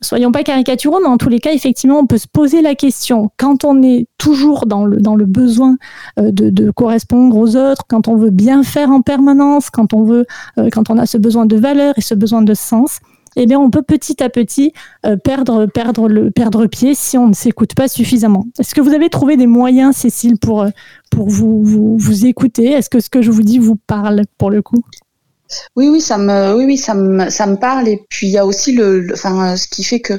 Soyons 0.00 0.30
pas 0.30 0.44
caricaturaux, 0.44 1.00
mais 1.00 1.08
en 1.08 1.16
tous 1.16 1.30
les 1.30 1.40
cas, 1.40 1.52
effectivement, 1.52 1.98
on 1.98 2.06
peut 2.06 2.18
se 2.18 2.28
poser 2.28 2.62
la 2.62 2.74
question. 2.74 3.30
Quand 3.36 3.64
on 3.64 3.82
est 3.82 4.06
toujours 4.16 4.66
dans 4.66 4.84
le, 4.84 4.98
dans 4.98 5.16
le 5.16 5.24
besoin 5.24 5.76
euh, 6.20 6.30
de, 6.30 6.50
de, 6.50 6.70
correspondre 6.70 7.36
aux 7.36 7.56
autres, 7.56 7.82
quand 7.88 8.06
on 8.06 8.16
veut 8.16 8.30
bien 8.30 8.62
faire 8.62 8.90
en 8.90 9.00
permanence, 9.00 9.70
quand 9.70 9.94
on 9.94 10.04
veut, 10.04 10.26
quand 10.72 10.90
on 10.90 10.98
a 10.98 11.06
ce 11.06 11.16
besoin 11.16 11.46
de 11.46 11.56
valeur 11.56 11.94
et 11.96 12.02
ce 12.02 12.14
besoin 12.14 12.42
de 12.42 12.54
sens, 12.54 13.00
eh 13.36 13.46
bien, 13.46 13.58
on 13.58 13.70
peut 13.70 13.82
petit 13.82 14.22
à 14.22 14.28
petit 14.28 14.72
euh, 15.06 15.16
perdre, 15.16 15.66
perdre, 15.66 16.08
le, 16.08 16.30
perdre 16.30 16.66
pied 16.66 16.94
si 16.94 17.16
on 17.18 17.28
ne 17.28 17.34
s'écoute 17.34 17.74
pas 17.74 17.88
suffisamment. 17.88 18.46
Est-ce 18.58 18.74
que 18.74 18.80
vous 18.80 18.94
avez 18.94 19.08
trouvé 19.08 19.36
des 19.36 19.46
moyens, 19.46 19.96
Cécile, 19.96 20.38
pour, 20.38 20.62
euh, 20.62 20.70
pour 21.10 21.28
vous, 21.28 21.62
vous, 21.96 22.26
écouter? 22.26 22.72
Est-ce 22.72 22.90
que 22.90 23.00
ce 23.00 23.10
que 23.10 23.22
je 23.22 23.30
vous 23.30 23.42
dis 23.42 23.58
vous 23.58 23.76
parle 23.76 24.22
pour 24.38 24.50
le 24.50 24.62
coup? 24.62 24.82
Oui, 25.76 25.88
oui, 25.88 26.00
ça 26.00 26.18
me, 26.18 26.54
oui, 26.56 26.64
oui, 26.66 26.76
ça 26.76 26.94
me, 26.94 27.30
ça 27.30 27.46
me 27.46 27.56
parle. 27.56 27.88
Et 27.88 28.04
puis 28.10 28.26
il 28.26 28.32
y 28.32 28.38
a 28.38 28.44
aussi 28.44 28.72
le, 28.72 29.06
enfin, 29.12 29.56
ce 29.56 29.66
qui 29.66 29.82
fait 29.82 30.00
que 30.00 30.14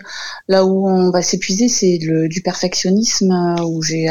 là 0.48 0.66
où 0.66 0.88
on 0.88 1.12
va 1.12 1.22
s'épuiser, 1.22 1.68
c'est 1.68 2.00
le 2.02 2.28
du 2.28 2.42
perfectionnisme 2.42 3.32
euh, 3.32 3.64
où 3.64 3.84
j'ai, 3.84 4.10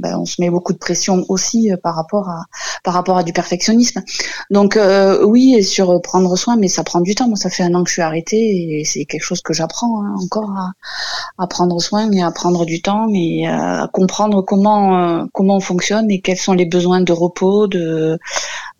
ben, 0.00 0.18
on 0.18 0.24
se 0.26 0.40
met 0.40 0.50
beaucoup 0.50 0.72
de 0.72 0.78
pression 0.78 1.24
aussi 1.28 1.70
euh, 1.70 1.76
par 1.76 1.94
rapport 1.94 2.28
à, 2.28 2.44
par 2.84 2.94
rapport 2.94 3.16
à 3.16 3.22
du 3.22 3.32
perfectionnisme. 3.32 4.02
Donc 4.50 4.76
euh, 4.76 5.24
oui, 5.24 5.62
sur 5.62 6.00
prendre 6.02 6.36
soin, 6.36 6.56
mais 6.56 6.68
ça 6.68 6.84
prend 6.84 7.00
du 7.00 7.14
temps. 7.14 7.28
Moi, 7.28 7.36
ça 7.36 7.50
fait 7.50 7.62
un 7.62 7.74
an 7.74 7.84
que 7.84 7.88
je 7.88 7.94
suis 7.94 8.02
arrêtée 8.02 8.80
et 8.80 8.84
c'est 8.84 9.04
quelque 9.04 9.22
chose 9.22 9.42
que 9.42 9.52
j'apprends 9.52 10.02
hein, 10.02 10.14
encore 10.20 10.50
à, 10.50 10.72
à, 11.38 11.46
prendre 11.46 11.80
soin 11.80 12.10
et 12.10 12.22
à 12.22 12.30
prendre 12.30 12.64
du 12.64 12.82
temps 12.82 13.08
et 13.14 13.46
à 13.46 13.88
comprendre 13.92 14.42
comment, 14.42 15.26
comment 15.32 15.56
on 15.56 15.60
fonctionne 15.60 16.10
et 16.10 16.20
quels 16.20 16.38
sont 16.38 16.54
les 16.54 16.66
besoins 16.66 17.00
de 17.00 17.12
repos, 17.12 17.66
de 17.66 18.18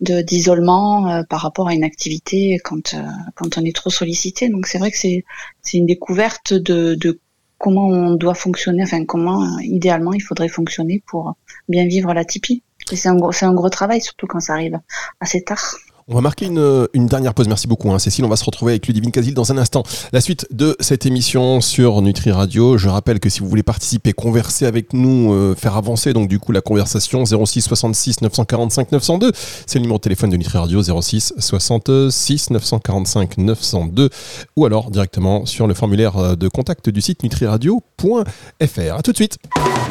d'isolement 0.01 1.09
euh, 1.09 1.23
par 1.23 1.41
rapport 1.41 1.67
à 1.67 1.73
une 1.73 1.83
activité 1.83 2.57
quand 2.63 2.93
euh, 2.93 3.03
quand 3.35 3.57
on 3.57 3.65
est 3.65 3.75
trop 3.75 3.89
sollicité. 3.89 4.49
Donc 4.49 4.65
c'est 4.67 4.79
vrai 4.79 4.91
que 4.91 4.97
c'est 4.97 5.23
c'est 5.61 5.77
une 5.77 5.85
découverte 5.85 6.53
de, 6.53 6.95
de 6.95 7.19
comment 7.61 7.87
on 7.87 8.15
doit 8.15 8.33
fonctionner, 8.33 8.83
enfin 8.83 9.05
comment 9.05 9.43
euh, 9.43 9.61
idéalement 9.61 10.13
il 10.13 10.21
faudrait 10.21 10.49
fonctionner 10.49 11.03
pour 11.07 11.35
bien 11.69 11.85
vivre 11.85 12.13
la 12.13 12.25
typie. 12.25 12.63
Et 12.91 12.95
c'est 12.95 13.09
un 13.09 13.15
gros 13.15 13.31
c'est 13.31 13.45
un 13.45 13.53
gros 13.53 13.69
travail 13.69 14.01
surtout 14.01 14.27
quand 14.27 14.39
ça 14.39 14.53
arrive 14.53 14.79
assez 15.19 15.43
tard 15.43 15.63
On 16.11 16.15
va 16.15 16.21
marquer 16.21 16.47
une, 16.47 16.87
une 16.93 17.07
dernière 17.07 17.33
pause. 17.33 17.47
Merci 17.47 17.67
beaucoup, 17.67 17.89
hein, 17.89 17.97
Cécile. 17.97 18.25
On 18.25 18.27
va 18.27 18.35
se 18.35 18.43
retrouver 18.43 18.73
avec 18.73 18.85
Ludivine 18.85 19.11
Casil 19.11 19.33
dans 19.33 19.49
un 19.53 19.57
instant. 19.57 19.83
La 20.11 20.19
suite 20.19 20.45
de 20.51 20.75
cette 20.81 21.05
émission 21.05 21.61
sur 21.61 22.01
Nutri 22.01 22.31
Radio. 22.31 22.77
Je 22.77 22.89
rappelle 22.89 23.21
que 23.21 23.29
si 23.29 23.39
vous 23.39 23.47
voulez 23.47 23.63
participer, 23.63 24.11
converser 24.11 24.65
avec 24.65 24.91
nous, 24.91 25.31
euh, 25.31 25.55
faire 25.55 25.77
avancer 25.77 26.11
donc 26.11 26.27
du 26.27 26.37
coup 26.37 26.51
la 26.51 26.59
conversation 26.59 27.23
06 27.23 27.61
66 27.61 28.21
945 28.23 28.91
902, 28.91 29.31
c'est 29.65 29.79
le 29.79 29.83
numéro 29.83 29.99
de 29.99 30.01
téléphone 30.01 30.31
de 30.31 30.35
Nutri 30.35 30.57
Radio 30.57 30.83
06 30.83 31.33
66 31.37 32.49
945 32.49 33.37
902 33.37 34.09
ou 34.57 34.65
alors 34.65 34.91
directement 34.91 35.45
sur 35.45 35.65
le 35.65 35.73
formulaire 35.73 36.35
de 36.35 36.47
contact 36.49 36.89
du 36.89 36.99
site 36.99 37.23
nutriradio.fr. 37.23 38.95
À 38.97 39.01
tout 39.01 39.11
de 39.13 39.17
suite. 39.17 39.37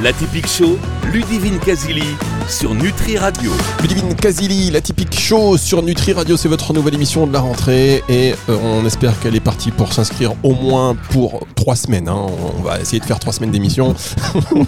La 0.03 0.13
typique 0.13 0.49
show, 0.49 0.79
Ludivine 1.13 1.59
Casili 1.61 2.05
sur 2.49 2.75
Nutri 2.75 3.17
Radio. 3.17 3.53
Ludivine 3.81 4.15
Casili, 4.15 4.71
la 4.71 4.81
typique 4.83 5.19
show 5.19 5.57
sur 5.57 5.83
Nutri 5.83 6.10
Radio, 6.13 6.37
c'est 6.37 6.49
votre 6.49 6.73
nouvelle 6.73 6.95
émission 6.95 7.27
de 7.27 7.33
la 7.33 7.41
rentrée 7.41 8.03
et 8.09 8.35
euh, 8.49 8.57
on 8.63 8.85
espère 8.85 9.19
qu'elle 9.21 9.37
est 9.37 9.41
partie 9.41 9.71
pour 9.71 9.93
s'inscrire 9.93 10.33
au 10.43 10.55
moins 10.55 10.97
pour 11.11 11.47
trois 11.55 11.77
semaines. 11.77 12.09
Hein. 12.09 12.27
On 12.59 12.63
va 12.63 12.81
essayer 12.81 12.99
de 12.99 13.05
faire 13.05 13.21
trois 13.21 13.33
semaines 13.33 13.51
d'émission. 13.51 13.95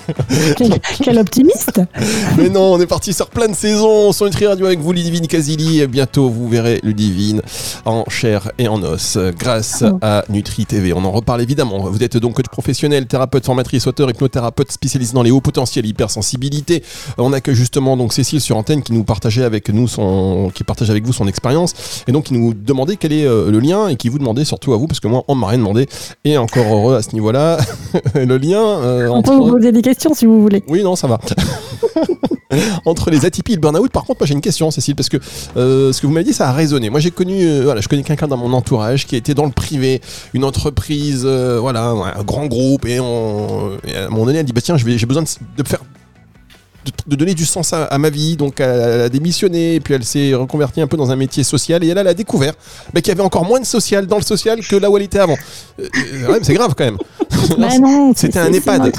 quel, 1.03 1.19
optimiste 1.19 1.81
Mais 2.37 2.49
non, 2.49 2.75
on 2.75 2.81
est 2.81 2.87
parti 2.87 3.13
sur 3.13 3.29
plein 3.29 3.49
de 3.49 3.55
saisons 3.55 4.13
sur 4.13 4.27
Nutri 4.27 4.47
Radio 4.47 4.67
avec 4.67 4.79
vous, 4.79 4.93
Ludivine 4.93 5.27
Casili. 5.27 5.85
Bientôt, 5.87 6.29
vous 6.29 6.49
verrez 6.49 6.81
Ludivine 6.83 7.43
en 7.85 8.05
chair 8.09 8.53
et 8.59 8.69
en 8.69 8.83
os 8.83 9.19
grâce 9.37 9.83
oh. 9.87 9.99
à 10.01 10.25
Nutri 10.29 10.65
TV. 10.65 10.93
On 10.93 11.05
en 11.05 11.11
reparle 11.11 11.41
évidemment. 11.41 11.79
Vous 11.91 12.05
êtes 12.05 12.17
donc 12.19 12.35
coach 12.35 12.49
professionnel, 12.49 13.07
thérapeute, 13.07 13.45
formatrice, 13.45 13.87
auteur, 13.87 14.09
hypnothérapeute 14.11 14.71
spécialisé 14.71 15.13
dans 15.15 15.23
les 15.23 15.31
hauts 15.31 15.41
potentiels, 15.41 15.87
hypersensibilité. 15.87 16.85
On 17.19 17.33
accueille 17.33 17.57
justement 17.57 17.97
donc 17.97 18.13
Cécile 18.13 18.41
sur 18.41 18.57
antenne 18.57 18.83
qui 18.83 18.93
nous 18.93 19.05
partageait 19.05 19.45
avec 19.45 19.71
nous 19.71 19.89
son, 19.89 20.53
qui 20.55 20.63
partage 20.63 20.91
avec 20.91 21.05
vous 21.05 21.13
son 21.13 21.22
expérience 21.27 22.05
et 22.07 22.13
donc 22.13 22.25
qui 22.25 22.35
nous 22.35 22.55
demandait 22.55 22.97
quel 22.97 23.13
est 23.13 23.25
euh, 23.25 23.51
le 23.51 23.61
lien 23.61 23.89
et 23.89 23.97
qui 23.97 24.09
vous 24.09 24.19
demandait 24.19 24.45
surtout 24.45 24.73
à 24.73 24.77
vous 24.77 24.87
parce 24.87 25.01
que 25.01 25.09
moi 25.09 25.25
on 25.29 25.35
m'a 25.35 25.49
rien 25.49 25.59
demandé 25.59 25.87
et 26.25 26.39
encore 26.39 26.65
heureux 26.65 26.97
à 26.97 27.03
ce 27.03 27.13
niveau-là 27.13 27.59
le 28.15 28.37
lien. 28.39 28.63
Euh, 28.63 29.09
on 29.09 29.23
peut 29.23 29.35
vous 29.35 29.51
poser 29.51 29.73
des 29.73 29.83
questions 29.83 30.15
si 30.15 30.27
vous 30.27 30.41
voulez. 30.41 30.63
Oui 30.69 30.83
non 30.83 30.97
ça 30.97 31.07
va. 31.07 31.21
entre 32.85 33.11
les 33.11 33.25
atypies 33.25 33.53
et 33.53 33.55
le 33.55 33.63
burn-out. 33.63 33.91
Par 33.91 34.05
contre, 34.05 34.21
moi 34.21 34.27
j'ai 34.27 34.35
une 34.35 34.43
question, 34.43 34.71
Cécile, 34.71 34.95
parce 34.95 35.09
que 35.09 35.17
euh, 35.57 35.91
ce 35.91 36.03
que 36.03 36.07
vous 36.07 36.13
m'avez 36.13 36.25
dit, 36.25 36.35
ça 36.35 36.51
a 36.51 36.53
résonné. 36.53 36.91
Moi 36.91 37.01
j'ai 37.01 37.11
connu, 37.11 37.63
voilà, 37.63 37.81
je 37.81 37.89
connais 37.89 38.03
quelqu'un 38.03 38.29
dans 38.29 38.37
mon 38.37 38.53
entourage 38.53 39.07
qui 39.07 39.17
était 39.17 39.33
dans 39.33 39.47
le 39.47 39.53
privé, 39.53 40.03
une 40.35 40.45
entreprise, 40.45 41.25
voilà, 41.25 41.87
un 41.87 42.23
grand 42.25 42.47
groupe, 42.47 42.85
et, 42.85 43.01
on, 43.01 43.71
et 43.87 43.97
à 43.97 44.07
un 44.07 44.11
moment 44.11 44.27
donné, 44.27 44.41
elle 44.41 44.45
dit 44.45 44.53
bah 44.53 44.61
tiens, 44.63 44.77
j'ai 44.77 45.07
besoin 45.07 45.23
de, 45.23 45.29
de 45.57 45.67
faire 45.67 45.81
de, 47.07 47.17
donner 47.17 47.35
du 47.35 47.47
sens 47.47 47.73
à, 47.73 47.99
ma 47.99 48.11
vie. 48.11 48.37
Donc 48.37 48.61
elle 48.61 49.03
a 49.03 49.09
démissionné, 49.09 49.81
puis 49.81 49.95
elle 49.95 50.05
s'est 50.05 50.35
reconvertie 50.35 50.81
un 50.81 50.87
peu 50.87 50.97
dans 50.97 51.11
un 51.11 51.17
métier 51.17 51.45
social. 51.45 51.85
Et 51.85 51.89
elle, 51.89 51.99
a 51.99 52.15
découvert 52.15 52.55
bah, 52.93 53.01
qu'il 53.01 53.09
y 53.09 53.13
avait 53.13 53.23
encore 53.23 53.45
moins 53.45 53.61
de 53.61 53.67
social 53.67 54.07
dans 54.07 54.17
le 54.17 54.23
social 54.23 54.61
que 54.61 54.77
là 54.77 54.91
où 54.91 54.97
elle 54.97 55.05
était 55.05 55.19
avant. 55.19 55.37
Euh, 55.79 55.89
euh, 56.29 56.39
c'est 56.43 56.55
grave 56.55 56.75
quand 56.77 56.85
même. 56.85 56.99
Bah 57.59 57.69
C'était 58.17 58.39
un 58.39 58.53
EHPAD. 58.53 58.93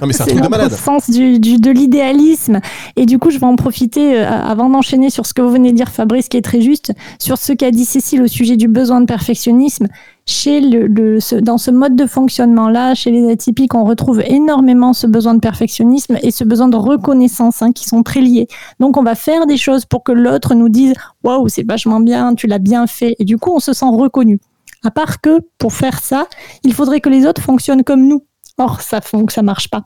Non, 0.00 0.06
mais 0.06 0.12
c'est 0.12 0.22
un 0.22 0.26
truc 0.26 0.40
de 0.40 0.48
malade. 0.48 0.72
sens 0.72 1.10
du, 1.10 1.38
de 1.38 1.70
l'idéalisme. 1.70 2.60
Et 2.96 3.06
du 3.06 3.18
coup, 3.18 3.30
je 3.30 3.38
vais 3.38 3.46
en 3.46 3.56
profiter 3.56 4.18
euh, 4.18 4.28
avant 4.28 4.68
d'enchaîner 4.68 5.10
sur 5.10 5.26
ce 5.26 5.34
que 5.34 5.42
vous 5.42 5.50
venez 5.50 5.72
de 5.72 5.76
dire, 5.76 5.88
Fabrice, 5.90 6.28
qui 6.28 6.36
est 6.36 6.42
très 6.42 6.60
juste, 6.60 6.92
sur 7.18 7.38
ce 7.38 7.52
qu'a 7.52 7.70
dit 7.70 7.84
Cécile 7.84 8.22
au 8.22 8.26
sujet 8.26 8.56
du 8.56 8.68
besoin 8.68 9.00
de 9.00 9.06
perfectionnisme 9.06 9.86
chez 10.30 10.60
le, 10.60 11.18
dans 11.40 11.58
ce 11.58 11.70
mode 11.70 11.96
de 11.96 12.06
fonctionnement-là, 12.06 12.94
chez 12.94 13.10
les 13.10 13.30
atypiques, 13.30 13.74
on 13.74 13.84
retrouve 13.84 14.20
énormément 14.20 14.92
ce 14.92 15.06
besoin 15.06 15.34
de 15.34 15.40
perfectionnisme 15.40 16.16
et 16.22 16.30
ce 16.30 16.44
besoin 16.44 16.68
de 16.68 16.76
reconnaissance 16.76 17.62
hein, 17.62 17.72
qui 17.72 17.86
sont 17.86 18.02
très 18.02 18.20
liés. 18.20 18.46
Donc, 18.78 18.96
on 18.96 19.02
va 19.02 19.14
faire 19.14 19.46
des 19.46 19.56
choses 19.56 19.84
pour 19.84 20.04
que 20.04 20.12
l'autre 20.12 20.54
nous 20.54 20.68
dise 20.68 20.94
Waouh, 21.24 21.48
c'est 21.48 21.66
vachement 21.66 22.00
bien, 22.00 22.34
tu 22.34 22.46
l'as 22.46 22.58
bien 22.58 22.86
fait. 22.86 23.16
Et 23.18 23.24
du 23.24 23.38
coup, 23.38 23.52
on 23.52 23.60
se 23.60 23.72
sent 23.72 23.86
reconnu. 23.86 24.38
À 24.84 24.90
part 24.90 25.20
que 25.20 25.40
pour 25.58 25.72
faire 25.72 26.00
ça, 26.00 26.26
il 26.62 26.72
faudrait 26.72 27.00
que 27.00 27.10
les 27.10 27.26
autres 27.26 27.42
fonctionnent 27.42 27.84
comme 27.84 28.06
nous. 28.06 28.24
Or, 28.60 28.82
ça 28.82 29.00
que 29.00 29.32
ça 29.32 29.40
marche 29.40 29.70
pas. 29.70 29.84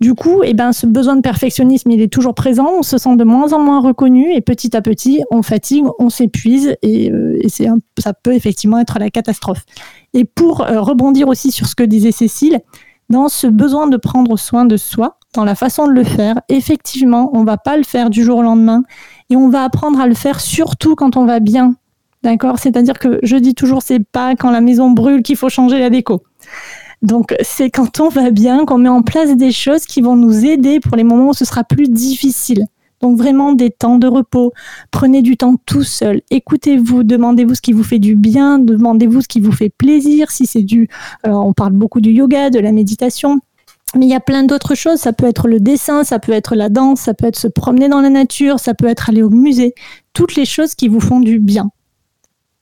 Du 0.00 0.14
coup, 0.14 0.44
eh 0.44 0.54
ben, 0.54 0.72
ce 0.72 0.86
besoin 0.86 1.16
de 1.16 1.22
perfectionnisme, 1.22 1.90
il 1.90 2.00
est 2.00 2.12
toujours 2.12 2.36
présent. 2.36 2.68
On 2.78 2.84
se 2.84 2.96
sent 2.96 3.16
de 3.16 3.24
moins 3.24 3.52
en 3.52 3.58
moins 3.58 3.80
reconnu 3.80 4.32
et 4.32 4.40
petit 4.40 4.76
à 4.76 4.80
petit, 4.80 5.24
on 5.32 5.42
fatigue, 5.42 5.84
on 5.98 6.08
s'épuise 6.08 6.76
et, 6.82 7.10
euh, 7.10 7.36
ça 7.98 8.12
peut 8.12 8.32
effectivement 8.32 8.78
être 8.78 9.00
la 9.00 9.10
catastrophe. 9.10 9.64
Et 10.14 10.24
pour 10.24 10.60
euh, 10.60 10.80
rebondir 10.80 11.26
aussi 11.26 11.50
sur 11.50 11.66
ce 11.66 11.74
que 11.74 11.82
disait 11.82 12.12
Cécile, 12.12 12.60
dans 13.10 13.28
ce 13.28 13.48
besoin 13.48 13.88
de 13.88 13.96
prendre 13.96 14.38
soin 14.38 14.66
de 14.66 14.76
soi, 14.76 15.18
dans 15.34 15.44
la 15.44 15.56
façon 15.56 15.88
de 15.88 15.92
le 15.92 16.04
faire, 16.04 16.36
effectivement, 16.48 17.28
on 17.32 17.42
va 17.42 17.56
pas 17.56 17.76
le 17.76 17.82
faire 17.82 18.08
du 18.08 18.22
jour 18.22 18.38
au 18.38 18.42
lendemain 18.42 18.84
et 19.30 19.36
on 19.36 19.48
va 19.48 19.64
apprendre 19.64 20.00
à 20.00 20.06
le 20.06 20.14
faire 20.14 20.38
surtout 20.38 20.94
quand 20.94 21.16
on 21.16 21.24
va 21.24 21.40
bien. 21.40 21.74
D'accord? 22.22 22.60
C'est-à-dire 22.60 23.00
que 23.00 23.18
je 23.24 23.36
dis 23.36 23.56
toujours, 23.56 23.82
c'est 23.82 23.98
pas 23.98 24.36
quand 24.36 24.52
la 24.52 24.60
maison 24.60 24.92
brûle 24.92 25.22
qu'il 25.22 25.36
faut 25.36 25.48
changer 25.48 25.80
la 25.80 25.90
déco. 25.90 26.22
Donc 27.02 27.34
c'est 27.42 27.70
quand 27.70 28.00
on 28.00 28.08
va 28.08 28.30
bien 28.30 28.64
qu'on 28.64 28.78
met 28.78 28.88
en 28.88 29.02
place 29.02 29.36
des 29.36 29.52
choses 29.52 29.86
qui 29.86 30.00
vont 30.00 30.16
nous 30.16 30.44
aider 30.44 30.78
pour 30.80 30.96
les 30.96 31.04
moments 31.04 31.30
où 31.30 31.34
ce 31.34 31.44
sera 31.44 31.64
plus 31.64 31.88
difficile. 31.88 32.66
Donc 33.00 33.18
vraiment 33.18 33.52
des 33.52 33.70
temps 33.70 33.98
de 33.98 34.06
repos. 34.06 34.52
Prenez 34.92 35.22
du 35.22 35.36
temps 35.36 35.56
tout 35.66 35.82
seul. 35.82 36.22
Écoutez-vous, 36.30 37.02
demandez-vous 37.02 37.56
ce 37.56 37.60
qui 37.60 37.72
vous 37.72 37.82
fait 37.82 37.98
du 37.98 38.14
bien, 38.14 38.60
demandez-vous 38.60 39.22
ce 39.22 39.28
qui 39.28 39.40
vous 39.40 39.50
fait 39.50 39.70
plaisir. 39.70 40.30
Si 40.30 40.46
c'est 40.46 40.62
du, 40.62 40.88
on 41.24 41.52
parle 41.52 41.72
beaucoup 41.72 42.00
du 42.00 42.12
yoga, 42.12 42.50
de 42.50 42.60
la 42.60 42.70
méditation. 42.70 43.40
Mais 43.96 44.06
il 44.06 44.08
y 44.08 44.14
a 44.14 44.20
plein 44.20 44.44
d'autres 44.44 44.76
choses. 44.76 45.00
Ça 45.00 45.12
peut 45.12 45.26
être 45.26 45.48
le 45.48 45.58
dessin, 45.58 46.04
ça 46.04 46.20
peut 46.20 46.32
être 46.32 46.54
la 46.54 46.68
danse, 46.68 47.00
ça 47.00 47.12
peut 47.12 47.26
être 47.26 47.38
se 47.38 47.48
promener 47.48 47.88
dans 47.88 48.00
la 48.00 48.10
nature, 48.10 48.60
ça 48.60 48.72
peut 48.72 48.86
être 48.86 49.10
aller 49.10 49.22
au 49.22 49.30
musée. 49.30 49.74
Toutes 50.12 50.36
les 50.36 50.44
choses 50.44 50.76
qui 50.76 50.86
vous 50.86 51.00
font 51.00 51.18
du 51.18 51.40
bien. 51.40 51.70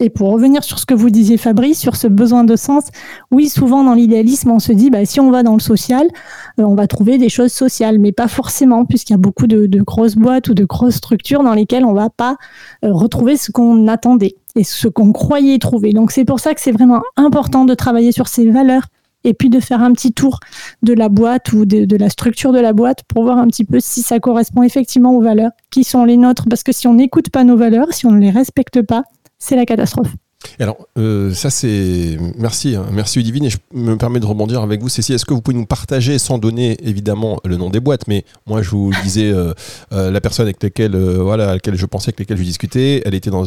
Et 0.02 0.09
pour 0.09 0.30
revenir 0.30 0.64
sur 0.64 0.78
ce 0.78 0.87
que 0.87 0.95
vous 0.95 1.11
disiez, 1.11 1.37
Fabrice, 1.37 1.78
sur 1.78 1.95
ce 1.95 2.07
besoin 2.09 2.42
de 2.42 2.57
sens, 2.57 2.85
oui, 3.30 3.50
souvent 3.50 3.85
dans 3.85 3.92
l'idéalisme, 3.92 4.50
on 4.50 4.59
se 4.59 4.73
dit, 4.73 4.88
bah, 4.88 5.04
si 5.04 5.21
on 5.21 5.30
va 5.30 5.42
dans 5.42 5.52
le 5.52 5.61
social, 5.61 6.09
euh, 6.59 6.62
on 6.62 6.75
va 6.75 6.87
trouver 6.87 7.19
des 7.19 7.28
choses 7.28 7.52
sociales, 7.52 7.99
mais 7.99 8.11
pas 8.11 8.26
forcément, 8.26 8.87
puisqu'il 8.87 9.12
y 9.12 9.14
a 9.14 9.19
beaucoup 9.19 9.47
de, 9.47 9.66
grosses 9.83 10.16
boîtes 10.16 10.49
ou 10.49 10.54
de 10.54 10.64
grosses 10.64 10.97
structures 10.97 11.42
dans 11.42 11.52
lesquelles 11.52 11.85
on 11.85 11.92
va 11.92 12.09
pas 12.09 12.37
euh, 12.83 12.92
retrouver 12.92 13.37
ce 13.37 13.52
qu'on 13.52 13.88
attendait 13.88 14.37
et 14.57 14.64
ce 14.64 14.88
qu'on 14.88 15.12
croyait 15.12 15.59
trouver. 15.59 15.92
Donc 15.92 16.12
c'est 16.12 16.25
pour 16.25 16.40
ça 16.40 16.54
que 16.54 16.62
c'est 16.62 16.73
vraiment 16.73 17.02
important 17.16 17.66
de 17.66 17.75
travailler 17.75 18.11
sur 18.11 18.26
ces 18.26 18.50
valeurs 18.50 18.87
et 19.25 19.35
puis 19.35 19.50
de 19.50 19.61
faire 19.61 19.83
un 19.83 19.92
petit 19.92 20.12
tour 20.12 20.40
de 20.83 20.95
la 20.95 21.11
boîte 21.11 21.52
ou 21.52 21.66
de, 21.66 21.97
la 21.97 22.09
structure 22.09 22.52
de 22.52 22.59
la 22.59 22.73
boîte 22.73 23.02
pour 23.07 23.25
voir 23.25 23.37
un 23.37 23.49
petit 23.49 23.66
peu 23.66 23.78
si 23.80 24.00
ça 24.00 24.19
correspond 24.19 24.62
effectivement 24.62 25.14
aux 25.14 25.21
valeurs 25.21 25.50
qui 25.71 25.85
sont 25.85 26.07
les 26.07 26.16
nôtres. 26.16 26.47
Parce 26.49 26.62
que 26.62 26.73
si 26.73 26.87
on 26.87 26.95
n'écoute 26.95 27.28
pas 27.28 27.45
nos 27.45 27.57
valeurs, 27.57 27.92
si 27.92 28.07
on 28.07 28.12
ne 28.12 28.21
les 28.21 28.30
respecte 28.30 28.80
pas, 28.80 29.04
c'est 29.40 29.56
la 29.56 29.66
catastrophe. 29.66 30.14
Alors, 30.59 30.88
euh, 30.99 31.32
ça 31.32 31.50
c'est. 31.50 32.18
Merci, 32.38 32.75
hein. 32.75 32.87
merci 32.92 33.20
Udivine. 33.20 33.44
Et 33.44 33.50
je 33.50 33.59
me 33.73 33.97
permets 33.97 34.20
de 34.20 34.26
rebondir 34.26 34.62
avec 34.62 34.80
vous, 34.80 34.88
Cécile. 34.88 35.14
Est-ce 35.14 35.25
que 35.25 35.35
vous 35.35 35.42
pouvez 35.42 35.56
nous 35.56 35.66
partager, 35.66 36.18
sans 36.18 36.38
donner 36.38 36.76
évidemment 36.87 37.40
le 37.44 37.56
nom 37.56 37.70
des 37.70 37.80
boîtes, 37.80 38.09
mais 38.09 38.25
moi 38.47 38.62
je 38.62 38.70
vous 38.70 38.92
disais, 39.02 39.30
euh, 39.30 39.52
euh, 39.92 40.11
la 40.11 40.20
personne 40.20 40.44
avec 40.44 40.62
laquelle, 40.62 40.97
voilà, 40.97 41.47
laquelle 41.47 41.76
je 41.76 41.87
pensais, 41.87 42.09
avec 42.09 42.20
laquelle 42.20 42.38
je 42.38 42.42
discutais, 42.42 43.02
elle 43.04 43.14
était 43.14 43.30
dans 43.30 43.44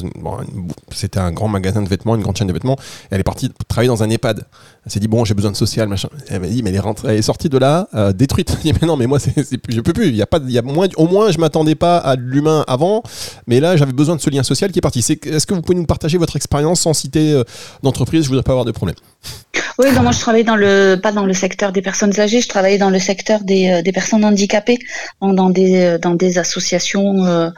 c'était 0.91 1.19
un 1.19 1.31
grand 1.31 1.47
magasin 1.47 1.81
de 1.81 1.89
vêtements, 1.89 2.15
une 2.15 2.21
grande 2.21 2.37
chaîne 2.37 2.47
de 2.47 2.53
vêtements. 2.53 2.77
elle 3.09 3.19
est 3.19 3.23
partie 3.23 3.51
travailler 3.67 3.89
dans 3.89 4.03
un 4.03 4.09
EHPAD. 4.09 4.45
Elle 4.85 4.91
s'est 4.91 4.99
dit, 4.99 5.07
bon, 5.07 5.23
j'ai 5.23 5.33
besoin 5.33 5.51
de 5.51 5.55
social, 5.55 5.87
machin. 5.87 6.09
Elle 6.27 6.41
m'a 6.41 6.47
dit, 6.47 6.61
mais 6.61 6.69
elle 6.69 6.75
est, 6.75 6.79
rentrée, 6.79 7.13
elle 7.13 7.17
est 7.17 7.21
sortie 7.21 7.47
de 7.47 7.57
là, 7.57 7.87
détruite. 8.13 8.51
Elle 8.65 8.73
dit, 8.73 8.79
mais 8.81 8.87
non, 8.87 8.97
mais 8.97 9.07
moi, 9.07 9.17
c'est, 9.17 9.33
je 9.69 9.79
peux 9.79 9.93
plus. 9.93 10.09
Il 10.09 10.15
y 10.15 10.21
a 10.21 10.25
pas, 10.25 10.39
il 10.43 10.51
y 10.51 10.57
a 10.57 10.61
moins, 10.61 10.87
au 10.97 11.07
moins, 11.07 11.31
je 11.31 11.37
m'attendais 11.37 11.75
pas 11.75 11.97
à 11.97 12.15
l'humain 12.15 12.65
avant, 12.67 13.01
mais 13.47 13.61
là, 13.61 13.77
j'avais 13.77 13.93
besoin 13.93 14.17
de 14.17 14.21
ce 14.21 14.29
lien 14.29 14.43
social 14.43 14.71
qui 14.71 14.79
est 14.79 14.81
parti. 14.81 14.99
est-ce 14.99 15.47
que 15.47 15.53
vous 15.53 15.61
pouvez 15.61 15.77
nous 15.77 15.85
partager 15.85 16.17
votre 16.17 16.35
expérience 16.35 16.82
sans 16.83 16.93
citer 16.93 17.41
d'entreprise, 17.81 18.23
je 18.23 18.29
voudrais 18.29 18.43
pas 18.43 18.51
avoir 18.51 18.65
de 18.65 18.71
problème. 18.71 18.95
Oui, 19.79 19.87
moi 20.01 20.11
je 20.11 20.19
travaillais 20.19 20.43
dans 20.43 20.55
le 20.55 20.95
pas 21.01 21.11
dans 21.11 21.25
le 21.25 21.33
secteur 21.33 21.71
des 21.71 21.81
personnes 21.81 22.19
âgées, 22.19 22.41
je 22.41 22.47
travaillais 22.47 22.77
dans 22.77 22.91
le 22.91 22.99
secteur 22.99 23.39
des, 23.43 23.69
euh, 23.71 23.81
des 23.81 23.91
personnes 23.91 24.23
handicapées, 24.23 24.77
dans 25.19 25.49
des 25.49 25.81
euh, 25.81 25.97
dans 25.97 26.13
des 26.13 26.37
associations 26.37 27.25
euh, 27.25 27.49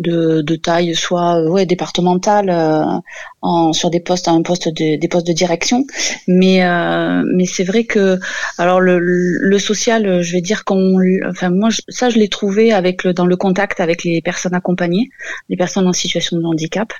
de, 0.00 0.42
de 0.42 0.56
taille 0.56 0.96
soit 0.96 1.40
ouais 1.48 1.66
départementale 1.66 2.50
en, 3.42 3.72
sur 3.72 3.90
des 3.90 4.00
postes 4.00 4.26
un 4.26 4.42
poste 4.42 4.68
de, 4.68 4.96
des 4.96 5.08
postes 5.08 5.28
de 5.28 5.32
direction, 5.32 5.84
mais 6.26 6.60
mais 7.36 7.46
c'est 7.46 7.64
vrai 7.64 7.84
que 7.84 8.18
alors 8.58 8.80
le, 8.80 8.98
le 8.98 9.58
social, 9.58 10.22
je 10.22 10.32
vais 10.32 10.40
dire 10.40 10.64
qu'on 10.64 10.98
enfin 11.28 11.50
moi 11.50 11.68
ça 11.88 12.10
je 12.10 12.18
l'ai 12.18 12.28
trouvé 12.28 12.72
avec 12.72 13.04
le 13.04 13.12
dans 13.12 13.26
le 13.26 13.36
contact 13.36 13.78
avec 13.80 14.02
les 14.02 14.20
personnes 14.22 14.54
accompagnées, 14.54 15.08
les 15.48 15.56
personnes 15.56 15.86
en 15.86 15.92
situation 15.92 16.36
de 16.36 16.44
handicap. 16.44 16.92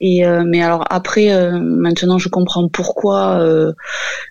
Et 0.00 0.24
mais 0.44 0.62
alors 0.62 0.84
après 0.90 1.30
maintenant 1.52 2.18
je 2.18 2.28
comprends 2.28 2.68
pourquoi 2.68 3.38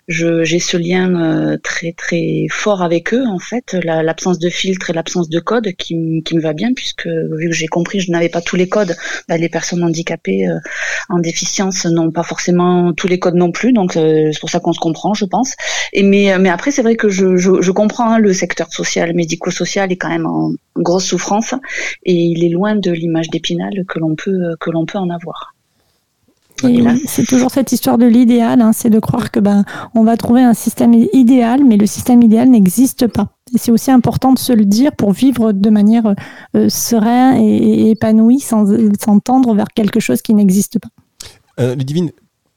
j'ai 0.08 0.58
ce 0.58 0.76
lien 0.76 1.56
très 1.62 1.92
très 1.92 2.46
fort 2.50 2.82
avec 2.82 3.12
eux 3.14 3.24
en 3.26 3.38
fait, 3.38 3.76
l'absence 3.82 4.38
de 4.38 4.48
filtre 4.48 4.90
et 4.90 4.92
l'absence 4.92 5.28
de 5.28 5.40
code 5.40 5.72
qui, 5.72 5.94
me 5.96 6.40
va 6.40 6.52
bien 6.52 6.72
puisque 6.74 7.06
vu 7.06 7.48
que 7.48 7.54
j'ai 7.54 7.66
compris, 7.66 8.00
je 8.00 8.10
n'avais 8.10 8.28
pas 8.28 8.40
tous 8.40 8.56
les 8.56 8.68
codes. 8.68 8.94
Bah, 9.28 9.36
les 9.36 9.48
personnes 9.48 9.82
handicapées 9.82 10.46
en 11.08 11.18
déficience 11.18 11.86
n'ont 11.86 12.10
pas 12.10 12.22
forcément 12.22 12.92
tous 12.92 13.08
les 13.08 13.18
codes 13.18 13.34
non 13.34 13.52
plus, 13.52 13.72
donc 13.72 13.92
c'est 13.92 14.40
pour 14.40 14.50
ça 14.50 14.60
qu'on 14.60 14.72
se 14.72 14.80
comprend, 14.80 15.14
je 15.14 15.24
pense. 15.24 15.54
Et 15.92 16.02
mais 16.02 16.38
mais 16.38 16.50
après 16.50 16.70
c'est 16.70 16.82
vrai 16.82 16.96
que 16.96 17.08
je, 17.08 17.36
je, 17.36 17.70
comprends 17.70 18.12
hein, 18.12 18.18
le 18.18 18.32
secteur 18.32 18.72
social, 18.72 19.14
médico-social 19.14 19.90
est 19.92 19.96
quand 19.96 20.08
même 20.08 20.26
en 20.26 20.52
grosse 20.76 21.06
souffrance 21.06 21.54
et 22.04 22.14
il 22.14 22.44
est 22.44 22.50
loin 22.50 22.76
de 22.76 22.90
l'image 22.90 23.30
d'Épinal 23.30 23.84
que 23.88 23.98
l'on 23.98 24.14
peut 24.14 24.56
que 24.60 24.70
l'on 24.70 24.86
peut 24.86 24.98
en 24.98 25.10
avoir. 25.10 25.54
C'est 27.06 27.26
toujours 27.26 27.50
cette 27.50 27.72
histoire 27.72 27.98
de 27.98 28.06
l'idéal, 28.06 28.60
hein, 28.60 28.72
c'est 28.72 28.90
de 28.90 28.98
croire 28.98 29.30
que 29.30 29.40
ben 29.40 29.64
on 29.94 30.04
va 30.04 30.16
trouver 30.16 30.42
un 30.42 30.54
système 30.54 30.94
idéal, 31.12 31.64
mais 31.64 31.76
le 31.76 31.86
système 31.86 32.22
idéal 32.22 32.48
n'existe 32.48 33.06
pas. 33.06 33.28
Et 33.54 33.58
c'est 33.58 33.70
aussi 33.70 33.90
important 33.90 34.32
de 34.32 34.38
se 34.38 34.52
le 34.52 34.64
dire 34.64 34.94
pour 34.94 35.12
vivre 35.12 35.52
de 35.52 35.70
manière 35.70 36.14
euh, 36.54 36.68
sereine 36.68 37.42
et, 37.42 37.90
épanouie, 37.90 38.40
sans, 38.40 38.66
tendre 39.24 39.54
vers 39.54 39.68
quelque 39.68 40.00
chose 40.00 40.22
qui 40.22 40.34
n'existe 40.34 40.78
pas. 40.78 40.88
Euh, 41.60 41.74
Ludivine, 41.74 42.10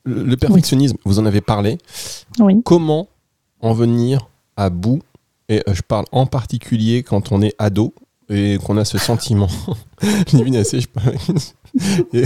le, 0.03 0.36
perfectionnisme, 0.36 0.98
vous 1.05 1.20
en 1.20 1.25
avez 1.25 1.41
parlé. 1.41 1.77
Oui. 2.39 2.62
Comment 2.63 3.08
en 3.62 3.74
venir 3.74 4.29
à 4.58 4.70
bout? 4.70 5.00
Et 5.50 5.62
euh, 5.67 5.74
je 5.74 5.81
parle 5.81 6.05
en 6.12 6.25
particulier 6.25 7.03
quand 7.03 7.31
on 7.31 7.41
est 7.41 7.55
ado 7.58 7.93
et 8.29 8.58
qu'on 8.63 8.77
a 8.77 8.86
ce 8.86 8.98
sentiment. 8.98 9.50
Ludivine, 10.34 10.58
assez, 10.58 10.81
je 10.81 10.88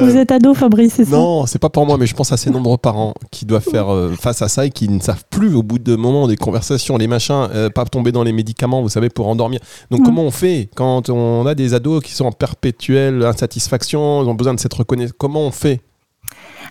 Vous 0.00 0.16
êtes 0.16 0.30
ado, 0.30 0.54
Fabrice, 0.54 0.94
c'est 0.94 1.04
ça? 1.04 1.16
Non, 1.16 1.46
c'est 1.46 1.58
pas 1.58 1.68
pour 1.68 1.86
moi, 1.86 1.96
mais 1.98 2.06
je 2.06 2.14
pense 2.14 2.32
à 2.32 2.36
ces 2.36 2.50
nombreux 2.50 2.76
parents 2.76 3.14
qui 3.30 3.44
doivent 3.44 3.62
faire 3.62 3.92
euh, 3.92 4.12
face 4.18 4.42
à 4.42 4.48
ça 4.48 4.66
et 4.66 4.70
qui 4.70 4.88
ne 4.88 5.00
savent 5.00 5.24
plus 5.30 5.54
au 5.54 5.62
bout 5.62 5.78
de 5.78 5.96
moments 5.96 6.26
des 6.26 6.36
conversations, 6.36 6.96
les 6.96 7.06
machins, 7.06 7.48
euh, 7.54 7.70
pas 7.70 7.84
tomber 7.84 8.12
dans 8.12 8.22
les 8.22 8.32
médicaments, 8.32 8.82
vous 8.82 8.88
savez, 8.88 9.08
pour 9.08 9.28
endormir. 9.28 9.60
Donc, 9.90 10.04
comment 10.04 10.22
on 10.22 10.30
fait 10.30 10.68
quand 10.74 11.08
on 11.08 11.46
a 11.46 11.54
des 11.54 11.74
ados 11.74 12.02
qui 12.02 12.12
sont 12.12 12.26
en 12.26 12.32
perpétuelle 12.32 13.24
insatisfaction, 13.24 14.22
ils 14.22 14.28
ont 14.28 14.34
besoin 14.34 14.54
de 14.54 14.60
cette 14.60 14.74
reconnaissance 14.74 15.14
Comment 15.18 15.42
on 15.42 15.50
fait? 15.50 15.80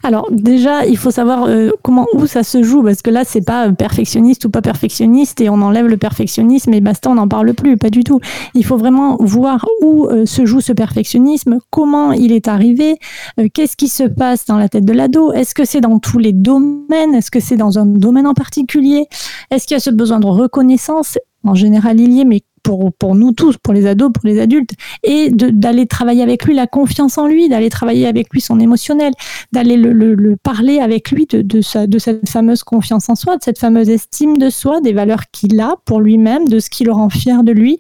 Alors 0.04 0.28
déjà, 0.32 0.86
il 0.86 0.98
faut 0.98 1.12
savoir 1.12 1.46
euh, 1.46 1.72
comment 1.84 2.08
où 2.14 2.28
ça 2.28 2.44
se 2.44 2.64
joue 2.64 2.84
parce 2.84 3.02
que 3.02 3.10
là, 3.10 3.24
c'est 3.26 3.46
pas 3.46 3.72
perfectionniste 3.72 4.46
ou 4.46 4.50
pas 4.50 4.62
perfectionniste 4.62 5.42
et 5.42 5.50
on 5.50 5.62
enlève 5.62 5.88
le 5.88 5.98
perfectionnisme 5.98 6.74
et 6.74 6.82
basta, 6.82 7.10
on 7.10 7.16
n'en 7.16 7.28
parle 7.28 7.54
plus, 7.54 7.78
pas 7.78 7.90
du 7.90 8.04
tout. 8.04 8.20
Il 8.54 8.66
faut 8.66 8.78
vraiment 8.78 9.18
voir 9.20 9.66
où 9.82 10.08
euh, 10.08 10.26
se 10.26 10.46
joue 10.46 10.62
ce 10.62 10.74
perfectionnisme, 10.74 11.60
comment 11.70 12.12
il 12.12 12.32
est 12.32 12.48
arrivé, 12.48 12.98
euh, 13.40 13.48
qu'est-ce 13.54 13.76
qui 13.76 13.88
se 13.88 14.04
passe 14.04 14.46
dans 14.46 14.58
la 14.58 14.70
tête 14.70 14.86
de 14.86 14.94
l'ado, 14.94 15.32
est-ce 15.34 15.54
que 15.56 15.66
c'est 15.66 15.82
dans 15.82 16.00
tous 16.00 16.20
les 16.20 16.34
domaines, 16.34 17.14
est-ce 17.14 17.32
que 17.32 17.40
c'est 17.40 17.58
dans 17.58 17.80
un 17.80 17.86
domaine 17.86 18.28
en 18.28 18.34
particulier, 18.34 19.08
est-ce 19.52 19.68
qu'il 19.68 19.76
y 19.76 19.78
a 19.78 19.82
ce 19.82 19.90
besoin 19.92 20.20
de 20.20 20.28
reconnaissance? 20.28 21.18
En 21.44 21.56
général 21.56 22.00
il 22.00 22.14
y 22.14 22.22
est, 22.22 22.26
mais 22.26 22.42
pour, 22.66 22.92
pour 22.94 23.14
nous 23.14 23.32
tous, 23.32 23.58
pour 23.58 23.76
les 23.76 23.86
ados, 23.86 24.12
pour 24.12 24.28
les 24.28 24.40
adultes, 24.40 24.72
et 25.04 25.30
d'aller 25.30 25.86
travailler 25.86 26.24
avec 26.24 26.46
lui 26.46 26.56
la 26.56 26.66
confiance 26.66 27.20
en 27.20 27.28
lui, 27.28 27.48
d'aller 27.48 27.70
travailler 27.70 28.08
avec 28.08 28.34
lui 28.34 28.42
son 28.42 28.60
émotionnel, 28.60 29.14
d'aller 29.54 29.78
le, 29.78 29.94
le, 29.94 30.36
parler 30.36 30.80
avec 30.80 31.12
lui 31.12 31.28
de, 31.32 31.62
sa, 31.62 31.86
de 31.86 32.00
cette 32.00 32.28
fameuse 32.28 32.64
confiance 32.64 33.08
en 33.08 33.14
soi, 33.14 33.38
de 33.38 33.44
cette 33.44 33.60
fameuse 33.60 33.88
estime 33.90 34.40
de 34.40 34.50
soi, 34.50 34.82
des 34.82 34.94
valeurs 34.94 35.26
qu'il 35.32 35.60
a 35.60 35.76
pour 35.86 36.02
lui-même, 36.02 36.48
de 36.48 36.58
ce 36.58 36.72
qui 36.72 36.84
le 36.84 36.92
rend 36.92 37.12
fier 37.12 37.44
de 37.44 37.52
lui, 37.52 37.78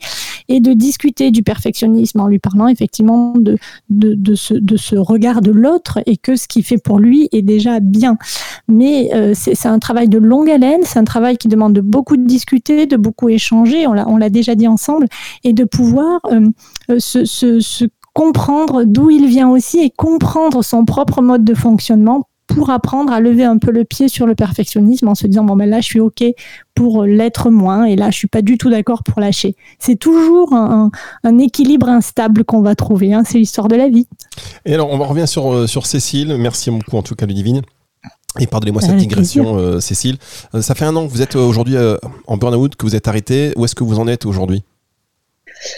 et 0.48 0.60
de 0.60 0.74
discuter 0.74 1.32
du 1.32 1.42
perfectionnisme 1.42 2.20
en 2.20 2.28
lui 2.28 2.38
parlant 2.38 2.68
effectivement 2.68 3.34
de, 3.36 3.58
de, 3.90 4.36
ce, 4.36 4.54
de 4.54 4.78
ce 4.78 4.96
regard 4.96 5.42
de 5.42 5.50
l'autre 5.50 6.00
et 6.06 6.18
que 6.18 6.36
ce 6.36 6.48
qu'il 6.48 6.64
fait 6.64 6.78
pour 6.78 7.00
lui 7.00 7.28
est 7.32 7.42
déjà 7.42 7.80
bien. 7.80 8.18
Mais 8.68 9.10
euh, 9.16 9.34
c'est 9.34 9.66
un 9.66 9.80
travail 9.80 10.10
de 10.10 10.20
longue 10.20 10.52
haleine, 10.52 10.82
c'est 10.84 11.00
un 11.00 11.04
travail 11.04 11.38
qui 11.38 11.48
demande 11.48 11.74
de 11.74 11.82
beaucoup 11.82 12.18
discuter, 12.18 12.86
de 12.86 12.98
beaucoup 12.98 13.30
échanger, 13.30 13.88
on 13.88 14.18
l'a 14.18 14.30
déjà 14.30 14.54
dit 14.54 14.68
ensemble, 14.76 15.08
et 15.44 15.54
de 15.54 15.64
pouvoir 15.64 16.20
euh, 16.32 16.50
euh, 16.92 17.00
se, 17.00 17.88
comprendre 18.14 18.84
d'où 18.86 19.10
il 19.10 19.28
vient 19.28 19.50
aussi 19.50 19.80
et 19.80 19.90
comprendre 19.90 20.64
son 20.64 20.86
propre 20.86 21.22
mode 21.22 21.44
de 21.44 21.54
fonctionnement 21.54 22.30
pour 22.48 22.70
apprendre 22.70 23.12
à 23.12 23.20
lever 23.20 23.44
un 23.44 23.58
peu 23.58 23.72
le 23.72 23.84
pied 23.84 24.08
sur 24.08 24.26
le 24.26 24.36
perfectionnisme 24.36 25.08
en 25.08 25.16
se 25.16 25.28
disant 25.28 25.44
bon 25.44 25.58
ben 25.58 25.70
là 25.70 25.82
je 25.82 25.86
suis 25.86 26.00
ok 26.00 26.24
pour 26.76 27.04
l'être 27.04 27.50
moins 27.50 27.84
et 27.84 27.98
là 27.98 28.12
je 28.12 28.18
suis 28.18 28.28
pas 28.28 28.42
du 28.42 28.58
tout 28.58 28.70
d'accord 28.70 29.04
pour 29.04 29.20
lâcher. 29.20 29.56
C'est 29.80 29.98
toujours 29.98 30.54
un, 30.54 30.92
équilibre 31.40 31.90
instable 31.90 32.46
qu'on 32.46 32.62
va 32.62 32.76
trouver. 32.76 33.14
Hein. 33.14 33.24
C'est 33.26 33.40
l'histoire 33.40 33.68
de 33.68 33.76
la 33.76 33.90
vie. 33.90 34.08
Et 34.66 34.74
alors 34.76 34.92
on 34.92 35.04
revient 35.04 35.28
sur 35.28 35.52
euh, 35.52 35.68
sur 35.68 35.86
Cécile. 35.86 36.38
Merci 36.40 36.72
beaucoup 36.72 36.96
en 36.96 37.02
tout 37.02 37.16
cas 37.16 37.26
Ludivine. 37.26 37.64
Et 38.40 38.48
pardonnez-moi 38.48 38.82
cette 38.82 38.98
digression, 38.98 39.58
euh, 39.58 39.80
Cécile. 39.80 40.18
Euh, 40.54 40.62
ça 40.62 40.76
fait 40.76 40.86
un 40.86 40.96
an 40.96 41.08
que 41.08 41.12
vous 41.12 41.22
êtes 41.22 41.36
aujourd'hui 41.36 41.76
en 42.28 42.38
burn-out, 42.38 42.76
que 42.76 42.86
vous 42.86 42.96
êtes 42.96 43.08
arrêté. 43.08 43.54
Où 43.56 43.66
est-ce 43.66 43.76
que 43.76 43.84
vous 43.84 44.00
en 44.00 44.08
êtes 44.08 44.26
aujourd'hui? 44.26 44.64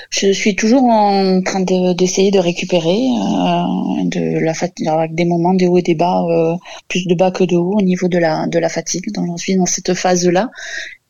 Je 0.10 0.32
suis 0.32 0.56
toujours 0.56 0.84
en 0.84 1.42
train 1.42 1.62
d'essayer 1.62 2.32
de, 2.32 2.40
récupérer 2.40 2.98
euh, 2.98 4.04
de 4.06 4.40
la 4.40 4.54
avec 4.94 5.16
des 5.16 5.26
moments 5.26 5.54
de 5.54 5.68
haut 5.68 5.78
et 5.78 5.82
des 5.82 5.96
bas, 5.96 6.24
euh, 6.30 6.56
plus 6.88 7.06
de 7.08 7.16
bas 7.16 7.32
que 7.32 7.44
de 7.44 7.56
haut 7.56 7.78
au 7.78 7.82
niveau 7.82 8.08
de 8.08 8.18
la 8.18 8.48
de 8.48 8.60
la 8.60 8.70
fatigue. 8.70 9.14
Donc 9.14 9.28
j'en 9.28 9.38
suis 9.38 9.56
dans 9.56 9.66
cette 9.66 9.94
phase 9.94 10.28
là 10.28 10.50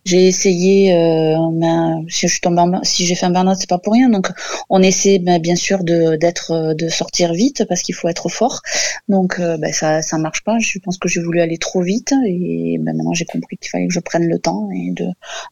j'ai 0.08 0.28
essayé, 0.28 0.94
euh, 0.94 1.36
ben, 1.52 2.06
si 2.08 2.28
je 2.30 2.40
tombe 2.40 2.58
si 2.84 3.06
j'ai 3.06 3.16
fait 3.16 3.26
un 3.26 3.30
burn-out, 3.32 3.58
c'est 3.60 3.70
pas 3.70 3.78
pour 3.78 3.94
rien. 3.94 4.10
Donc, 4.10 4.30
on 4.70 4.82
essaie 4.82 5.20
ben, 5.20 5.40
bien 5.42 5.58
sûr 5.58 5.84
de 5.84 6.16
d'être, 6.16 6.74
de 6.74 6.88
sortir 6.88 7.34
vite 7.34 7.66
parce 7.68 7.82
qu'il 7.82 7.94
faut 7.94 8.08
être 8.08 8.30
fort. 8.30 8.62
Donc, 9.10 9.40
euh, 9.40 9.58
ben, 9.58 9.74
ça 9.74 10.02
ça 10.02 10.18
marche 10.18 10.44
pas. 10.46 10.58
Je 10.60 10.80
pense 10.80 10.98
que 10.98 11.10
j'ai 11.10 11.22
voulu 11.22 11.42
aller 11.42 11.58
trop 11.58 11.82
vite 11.82 12.14
et 12.26 12.78
ben, 12.80 12.96
maintenant 12.96 13.14
j'ai 13.14 13.26
compris 13.26 13.58
qu'il 13.58 13.70
fallait 13.70 13.88
que 13.88 13.94
je 13.94 14.00
prenne 14.00 14.28
le 14.28 14.40
temps 14.40 14.70
et 14.74 14.92
de 14.92 15.08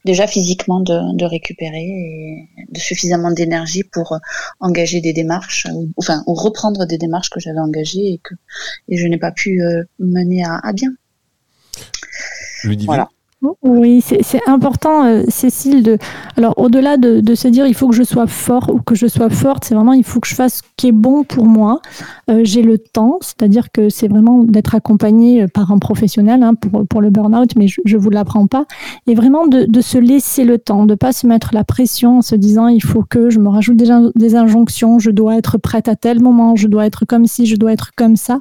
déjà 0.06 0.26
physiquement 0.26 0.80
de, 0.80 1.16
de 1.16 1.24
récupérer 1.26 1.84
et 1.86 2.48
de 2.70 2.78
suffisamment 2.78 3.32
d'énergie 3.32 3.84
pour 3.84 4.18
engager 4.60 5.02
des 5.02 5.12
démarches, 5.12 5.66
ou, 5.74 5.90
enfin 5.98 6.22
ou 6.26 6.32
reprendre 6.34 6.86
des 6.86 6.98
démarches 6.98 7.28
que 7.28 7.40
j'avais 7.40 7.60
engagées 7.60 8.06
et 8.14 8.20
que 8.22 8.34
et 8.88 8.96
je 8.96 9.06
n'ai 9.06 9.18
pas 9.18 9.32
pu 9.32 9.60
euh, 9.62 9.84
mener 9.98 10.44
à, 10.44 10.56
à 10.62 10.72
bien. 10.72 10.92
Voilà. 12.86 13.10
Oui, 13.62 14.00
c'est 14.00 14.48
important, 14.48 15.04
euh, 15.04 15.22
Cécile. 15.28 15.98
Alors, 16.36 16.54
au-delà 16.56 16.96
de, 16.96 17.34
se 17.34 17.48
dire 17.48 17.66
il 17.66 17.74
faut 17.74 17.88
que 17.88 17.94
je 17.94 18.02
sois 18.02 18.26
fort 18.26 18.70
ou 18.72 18.80
que 18.80 18.94
je 18.94 19.06
sois 19.06 19.30
forte, 19.30 19.64
c'est 19.64 19.74
vraiment 19.74 19.92
il 19.92 20.04
faut 20.04 20.20
que 20.20 20.28
je 20.28 20.34
fasse 20.34 20.56
ce 20.56 20.62
qui 20.76 20.88
est 20.88 20.92
bon 20.92 21.24
pour 21.24 21.46
moi. 21.46 21.80
Euh, 22.30 22.40
j'ai 22.44 22.62
le 22.62 22.78
temps, 22.78 23.18
c'est-à-dire 23.20 23.70
que 23.72 23.88
c'est 23.88 24.08
vraiment 24.08 24.42
d'être 24.42 24.74
accompagné 24.74 25.42
euh, 25.42 25.48
par 25.48 25.72
un 25.72 25.78
professionnel 25.78 26.42
hein, 26.42 26.54
pour, 26.54 27.00
le 27.00 27.10
burn-out, 27.10 27.50
mais 27.56 27.68
je 27.68 27.80
ne 27.84 27.98
vous 27.98 28.10
l'apprends 28.10 28.46
pas. 28.46 28.64
Et 29.06 29.14
vraiment 29.14 29.46
de, 29.46 29.80
se 29.80 29.98
laisser 29.98 30.44
le 30.44 30.58
temps, 30.58 30.86
de 30.86 30.94
pas 30.94 31.12
se 31.12 31.26
mettre 31.26 31.50
la 31.52 31.64
pression 31.64 32.18
en 32.18 32.22
se 32.22 32.34
disant 32.34 32.68
il 32.68 32.82
faut 32.82 33.02
que 33.02 33.30
je 33.30 33.38
me 33.38 33.48
rajoute 33.48 33.76
des, 33.76 33.90
des 34.14 34.34
injonctions, 34.34 34.98
je 34.98 35.10
dois 35.10 35.36
être 35.36 35.58
prête 35.58 35.88
à 35.88 35.96
tel 35.96 36.20
moment, 36.20 36.56
je 36.56 36.68
dois 36.68 36.86
être 36.86 37.04
comme 37.04 37.26
ci, 37.26 37.46
je 37.46 37.56
dois 37.56 37.72
être 37.72 37.90
comme 37.96 38.16
ça. 38.16 38.38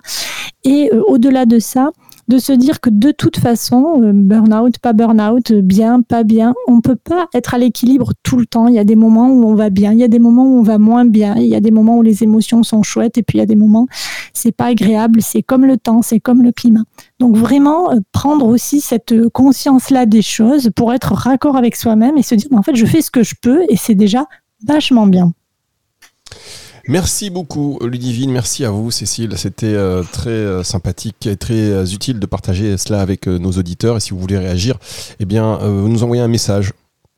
Et 0.63 0.89
au-delà 1.07 1.45
de 1.45 1.59
ça, 1.59 1.91
de 2.27 2.37
se 2.37 2.53
dire 2.53 2.81
que 2.81 2.89
de 2.89 3.11
toute 3.11 3.37
façon, 3.37 4.01
euh, 4.01 4.11
burn-out, 4.13 4.79
pas 4.79 4.93
burn-out, 4.93 5.53
bien, 5.53 6.01
pas 6.01 6.23
bien, 6.23 6.53
on 6.67 6.81
peut 6.81 6.95
pas 6.95 7.27
être 7.33 7.53
à 7.53 7.57
l'équilibre 7.57 8.13
tout 8.23 8.37
le 8.37 8.45
temps. 8.45 8.67
Il 8.67 8.75
y 8.75 8.79
a 8.79 8.83
des 8.83 8.95
moments 8.95 9.29
où 9.29 9.45
on 9.45 9.55
va 9.55 9.69
bien, 9.69 9.91
il 9.91 9.99
y 9.99 10.03
a 10.03 10.07
des 10.07 10.19
moments 10.19 10.45
où 10.45 10.59
on 10.59 10.63
va 10.63 10.77
moins 10.77 11.05
bien, 11.05 11.35
il 11.35 11.47
y 11.47 11.55
a 11.55 11.59
des 11.59 11.71
moments 11.71 11.97
où 11.97 12.01
les 12.01 12.23
émotions 12.23 12.63
sont 12.63 12.83
chouettes 12.83 13.17
et 13.17 13.23
puis 13.23 13.37
il 13.37 13.41
y 13.41 13.43
a 13.43 13.47
des 13.47 13.55
moments 13.55 13.87
c'est 14.33 14.51
pas 14.51 14.65
agréable, 14.65 15.21
c'est 15.21 15.41
comme 15.41 15.65
le 15.65 15.77
temps, 15.77 16.01
c'est 16.01 16.19
comme 16.19 16.43
le 16.43 16.51
climat. 16.51 16.83
Donc 17.19 17.37
vraiment 17.37 17.91
euh, 17.91 17.99
prendre 18.11 18.47
aussi 18.47 18.81
cette 18.81 19.29
conscience-là 19.29 20.05
des 20.05 20.21
choses 20.21 20.69
pour 20.75 20.93
être 20.93 21.13
raccord 21.13 21.55
avec 21.55 21.75
soi-même 21.75 22.17
et 22.17 22.23
se 22.23 22.35
dire 22.35 22.47
en 22.51 22.61
fait 22.61 22.75
je 22.75 22.85
fais 22.85 23.01
ce 23.01 23.11
que 23.11 23.23
je 23.23 23.35
peux 23.41 23.63
et 23.69 23.75
c'est 23.75 23.95
déjà 23.95 24.25
vachement 24.65 25.07
bien. 25.07 25.33
Merci 26.87 27.31
beaucoup 27.31 27.79
Ludivine, 27.81 28.31
merci 28.31 28.63
à 28.63 28.69
vous 28.69 28.91
Cécile, 28.91 29.37
c'était 29.37 29.65
euh, 29.65 30.03
très 30.03 30.29
euh, 30.29 30.63
sympathique 30.63 31.25
et 31.25 31.35
très 31.35 31.53
euh, 31.53 31.85
utile 31.85 32.19
de 32.19 32.25
partager 32.27 32.77
cela 32.77 33.01
avec 33.01 33.25
nos 33.25 33.51
auditeurs 33.51 33.97
et 33.97 33.99
si 33.99 34.11
vous 34.11 34.19
voulez 34.19 34.37
réagir, 34.37 34.77
eh 35.19 35.25
bien 35.25 35.57
vous 35.57 35.89
nous 35.89 36.03
envoyez 36.03 36.21
un 36.21 36.27
message 36.27 36.73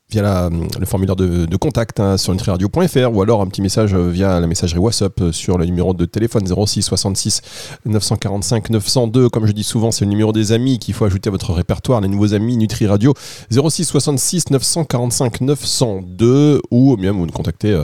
via 0.10 0.50
le 0.50 0.86
formulaire 0.86 1.17
de, 1.17 1.58
contact 1.58 2.00
hein, 2.00 2.15
sur 2.15 2.32
nutriradio.fr 2.32 3.13
ou 3.13 3.22
alors 3.22 3.41
un 3.41 3.48
petit 3.48 3.62
message 3.62 3.93
via 3.93 4.39
la 4.39 4.48
messagerie 4.48 4.80
WhatsApp 4.80 5.22
sur 5.32 5.58
le 5.58 5.65
numéro 5.65 5.93
de 5.93 6.06
téléphone 6.06 6.48
06 6.48 6.82
66 6.82 7.41
945 7.86 8.70
902. 8.70 9.28
Comme 9.28 9.48
je 9.48 9.52
dis 9.52 9.65
souvent, 9.65 9.91
c'est 9.91 10.06
le 10.06 10.10
numéro 10.10 10.32
des 10.32 10.54
amis 10.54 10.80
qu'il 10.80 10.93
faut 10.93 11.04
ajouter 11.04 11.28
à 11.28 11.32
votre 11.32 11.52
répertoire, 11.52 12.00
les 12.00 12.08
nouveaux 12.08 12.34
amis 12.34 12.56
Nutri 12.56 12.88
Radio 12.88 13.13
06 13.52 13.84
66 13.84 14.50
945 14.50 15.41
902 15.41 16.62
ou 16.72 16.96
bien 16.96 17.12
vous 17.12 17.26
nous 17.26 17.34
contactez 17.34 17.84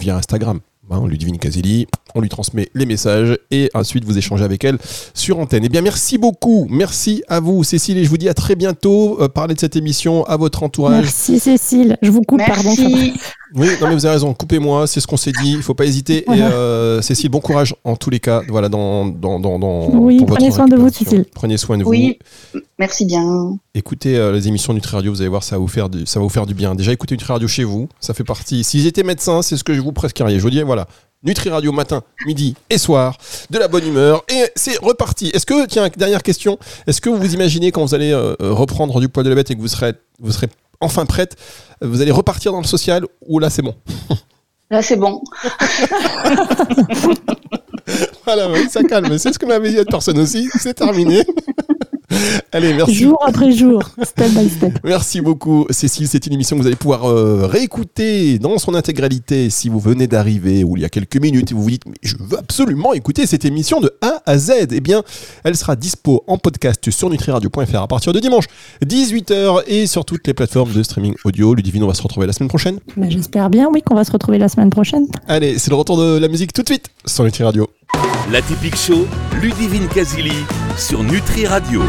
via 0.00 0.16
Instagram. 0.16 0.58
Ben, 0.88 1.00
Ludivine 1.08 1.38
Caselli, 1.38 1.88
on 2.16 2.20
lui 2.20 2.28
transmet 2.28 2.68
les 2.74 2.86
messages 2.86 3.38
et 3.50 3.70
ensuite 3.74 4.04
vous 4.04 4.16
échangez 4.18 4.44
avec 4.44 4.64
elle 4.64 4.78
sur 5.14 5.38
antenne. 5.38 5.62
Eh 5.64 5.68
bien, 5.68 5.82
merci 5.82 6.18
beaucoup. 6.18 6.66
Merci 6.70 7.22
à 7.28 7.40
vous, 7.40 7.62
Cécile, 7.62 7.98
et 7.98 8.04
je 8.04 8.08
vous 8.08 8.16
dis 8.16 8.28
à 8.28 8.34
très 8.34 8.56
bientôt. 8.56 9.18
Euh, 9.20 9.28
parlez 9.28 9.54
de 9.54 9.60
cette 9.60 9.76
émission 9.76 10.24
à 10.24 10.36
votre 10.36 10.62
entourage. 10.62 11.04
Merci, 11.04 11.38
Cécile. 11.38 11.98
Je 12.02 12.10
vous 12.10 12.22
coupe, 12.22 12.42
pardon. 12.44 12.74
Oui, 13.54 13.68
non, 13.80 13.88
mais 13.88 13.94
vous 13.94 14.04
avez 14.04 14.14
raison. 14.14 14.34
Coupez-moi, 14.34 14.86
c'est 14.88 15.00
ce 15.00 15.06
qu'on 15.06 15.16
s'est 15.16 15.30
dit. 15.30 15.52
Il 15.52 15.58
ne 15.58 15.62
faut 15.62 15.74
pas 15.74 15.84
hésiter. 15.84 16.24
Et 16.30 16.42
euh, 16.42 17.00
Cécile, 17.00 17.30
bon 17.30 17.40
courage 17.40 17.76
en 17.84 17.94
tous 17.94 18.10
les 18.10 18.18
cas. 18.18 18.42
Voilà, 18.48 18.68
dans, 18.68 19.06
dans, 19.06 19.38
dans, 19.38 19.58
dans 19.58 19.88
oui, 19.90 20.22
prenez 20.26 20.50
soin 20.50 20.66
de 20.66 20.76
vous, 20.76 20.88
Cécile. 20.90 21.24
Prenez 21.32 21.56
soin 21.56 21.78
de 21.78 21.84
vous. 21.84 21.90
Oui, 21.90 22.18
merci 22.78 23.06
bien. 23.06 23.56
Écoutez 23.74 24.16
euh, 24.16 24.32
les 24.32 24.48
émissions 24.48 24.72
Nutri 24.72 24.96
Radio, 24.96 25.12
vous 25.12 25.20
allez 25.20 25.28
voir, 25.28 25.44
ça 25.44 25.56
va 25.56 25.60
vous 25.60 25.68
faire 25.68 25.88
du, 25.88 26.06
ça 26.06 26.18
va 26.18 26.24
vous 26.24 26.30
faire 26.30 26.46
du 26.46 26.54
bien. 26.54 26.74
Déjà, 26.74 26.92
écoutez 26.92 27.14
Nutri 27.14 27.32
Radio 27.32 27.46
chez 27.46 27.64
vous, 27.64 27.88
ça 28.00 28.14
fait 28.14 28.24
partie. 28.24 28.64
Si 28.64 28.80
j'étais 28.80 29.04
médecin, 29.04 29.42
c'est 29.42 29.56
ce 29.56 29.64
que 29.64 29.74
je 29.74 29.80
vous 29.80 29.92
prescrirais. 29.92 30.34
Je 30.36 30.40
vous 30.42 30.50
dis, 30.50 30.62
voilà, 30.62 30.88
Nutri 31.26 31.50
Radio 31.50 31.72
matin, 31.72 32.04
midi 32.24 32.54
et 32.70 32.78
soir, 32.78 33.18
de 33.50 33.58
la 33.58 33.66
bonne 33.66 33.84
humeur 33.84 34.24
et 34.28 34.44
c'est 34.54 34.78
reparti. 34.78 35.32
Est-ce 35.34 35.44
que, 35.44 35.66
tiens, 35.66 35.88
dernière 35.96 36.22
question, 36.22 36.56
est-ce 36.86 37.00
que 37.00 37.08
vous 37.08 37.16
vous 37.16 37.34
imaginez 37.34 37.72
quand 37.72 37.84
vous 37.84 37.96
allez 37.96 38.12
euh, 38.12 38.36
reprendre 38.38 39.00
du 39.00 39.08
poids 39.08 39.24
de 39.24 39.28
la 39.28 39.34
bête 39.34 39.50
et 39.50 39.56
que 39.56 39.60
vous 39.60 39.66
serez, 39.66 39.94
vous 40.20 40.30
serez 40.30 40.46
enfin 40.80 41.04
prête, 41.04 41.34
vous 41.82 42.00
allez 42.00 42.12
repartir 42.12 42.52
dans 42.52 42.60
le 42.60 42.66
social 42.66 43.04
ou 43.26 43.40
là 43.40 43.50
c'est 43.50 43.62
bon? 43.62 43.74
Là 44.70 44.82
c'est 44.82 44.94
bon. 44.94 45.20
voilà, 48.24 48.48
ça 48.68 48.84
calme. 48.84 49.18
C'est 49.18 49.32
ce 49.32 49.38
que 49.40 49.46
m'avait 49.46 49.70
dit 49.70 49.76
cette 49.76 49.90
personne 49.90 50.20
aussi. 50.20 50.48
C'est 50.60 50.74
terminé. 50.74 51.24
Allez, 52.52 52.74
merci. 52.74 52.94
Jour 52.94 53.18
après 53.26 53.52
jour, 53.52 53.82
step 54.02 54.30
by 54.30 54.48
step. 54.48 54.78
Merci 54.84 55.20
beaucoup, 55.20 55.66
Cécile. 55.70 56.08
C'est 56.08 56.26
une 56.26 56.32
émission 56.32 56.56
que 56.56 56.62
vous 56.62 56.66
allez 56.66 56.76
pouvoir 56.76 57.04
euh, 57.04 57.46
réécouter 57.46 58.38
dans 58.38 58.58
son 58.58 58.74
intégralité 58.74 59.50
si 59.50 59.68
vous 59.68 59.78
venez 59.78 60.06
d'arriver 60.06 60.64
ou 60.64 60.76
il 60.76 60.82
y 60.82 60.84
a 60.84 60.88
quelques 60.88 61.16
minutes 61.16 61.50
et 61.50 61.54
vous 61.54 61.62
vous 61.62 61.70
dites, 61.70 61.86
mais 61.86 61.96
je 62.02 62.16
veux 62.18 62.38
absolument 62.38 62.92
écouter 62.92 63.26
cette 63.26 63.44
émission 63.44 63.80
de 63.80 63.92
A 64.00 64.22
à 64.26 64.38
Z. 64.38 64.68
Eh 64.70 64.80
bien, 64.80 65.02
elle 65.44 65.56
sera 65.56 65.76
dispo 65.76 66.24
en 66.26 66.38
podcast 66.38 66.90
sur 66.90 67.10
nutriradio.fr 67.10 67.76
à 67.76 67.88
partir 67.88 68.12
de 68.12 68.20
dimanche 68.20 68.46
18h 68.84 69.62
et 69.66 69.86
sur 69.86 70.04
toutes 70.04 70.26
les 70.26 70.34
plateformes 70.34 70.72
de 70.72 70.82
streaming 70.82 71.14
audio. 71.24 71.54
Ludivine, 71.54 71.84
on 71.84 71.88
va 71.88 71.94
se 71.94 72.02
retrouver 72.02 72.26
la 72.26 72.32
semaine 72.32 72.48
prochaine. 72.48 72.78
Bah, 72.96 73.06
j'espère 73.08 73.50
bien, 73.50 73.68
oui, 73.72 73.82
qu'on 73.82 73.94
va 73.94 74.04
se 74.04 74.12
retrouver 74.12 74.38
la 74.38 74.48
semaine 74.48 74.70
prochaine. 74.70 75.06
Allez, 75.28 75.58
c'est 75.58 75.70
le 75.70 75.76
retour 75.76 75.98
de 75.98 76.18
la 76.18 76.28
musique 76.28 76.52
tout 76.52 76.62
de 76.62 76.68
suite 76.68 76.88
sur 77.06 77.24
Nutri 77.24 77.44
Radio. 77.44 77.68
La 78.30 78.42
typique 78.42 78.76
show, 78.76 79.06
Ludivine 79.40 79.88
Casili 79.88 80.44
sur 80.76 81.02
Nutri 81.02 81.46
Radio. 81.46 81.82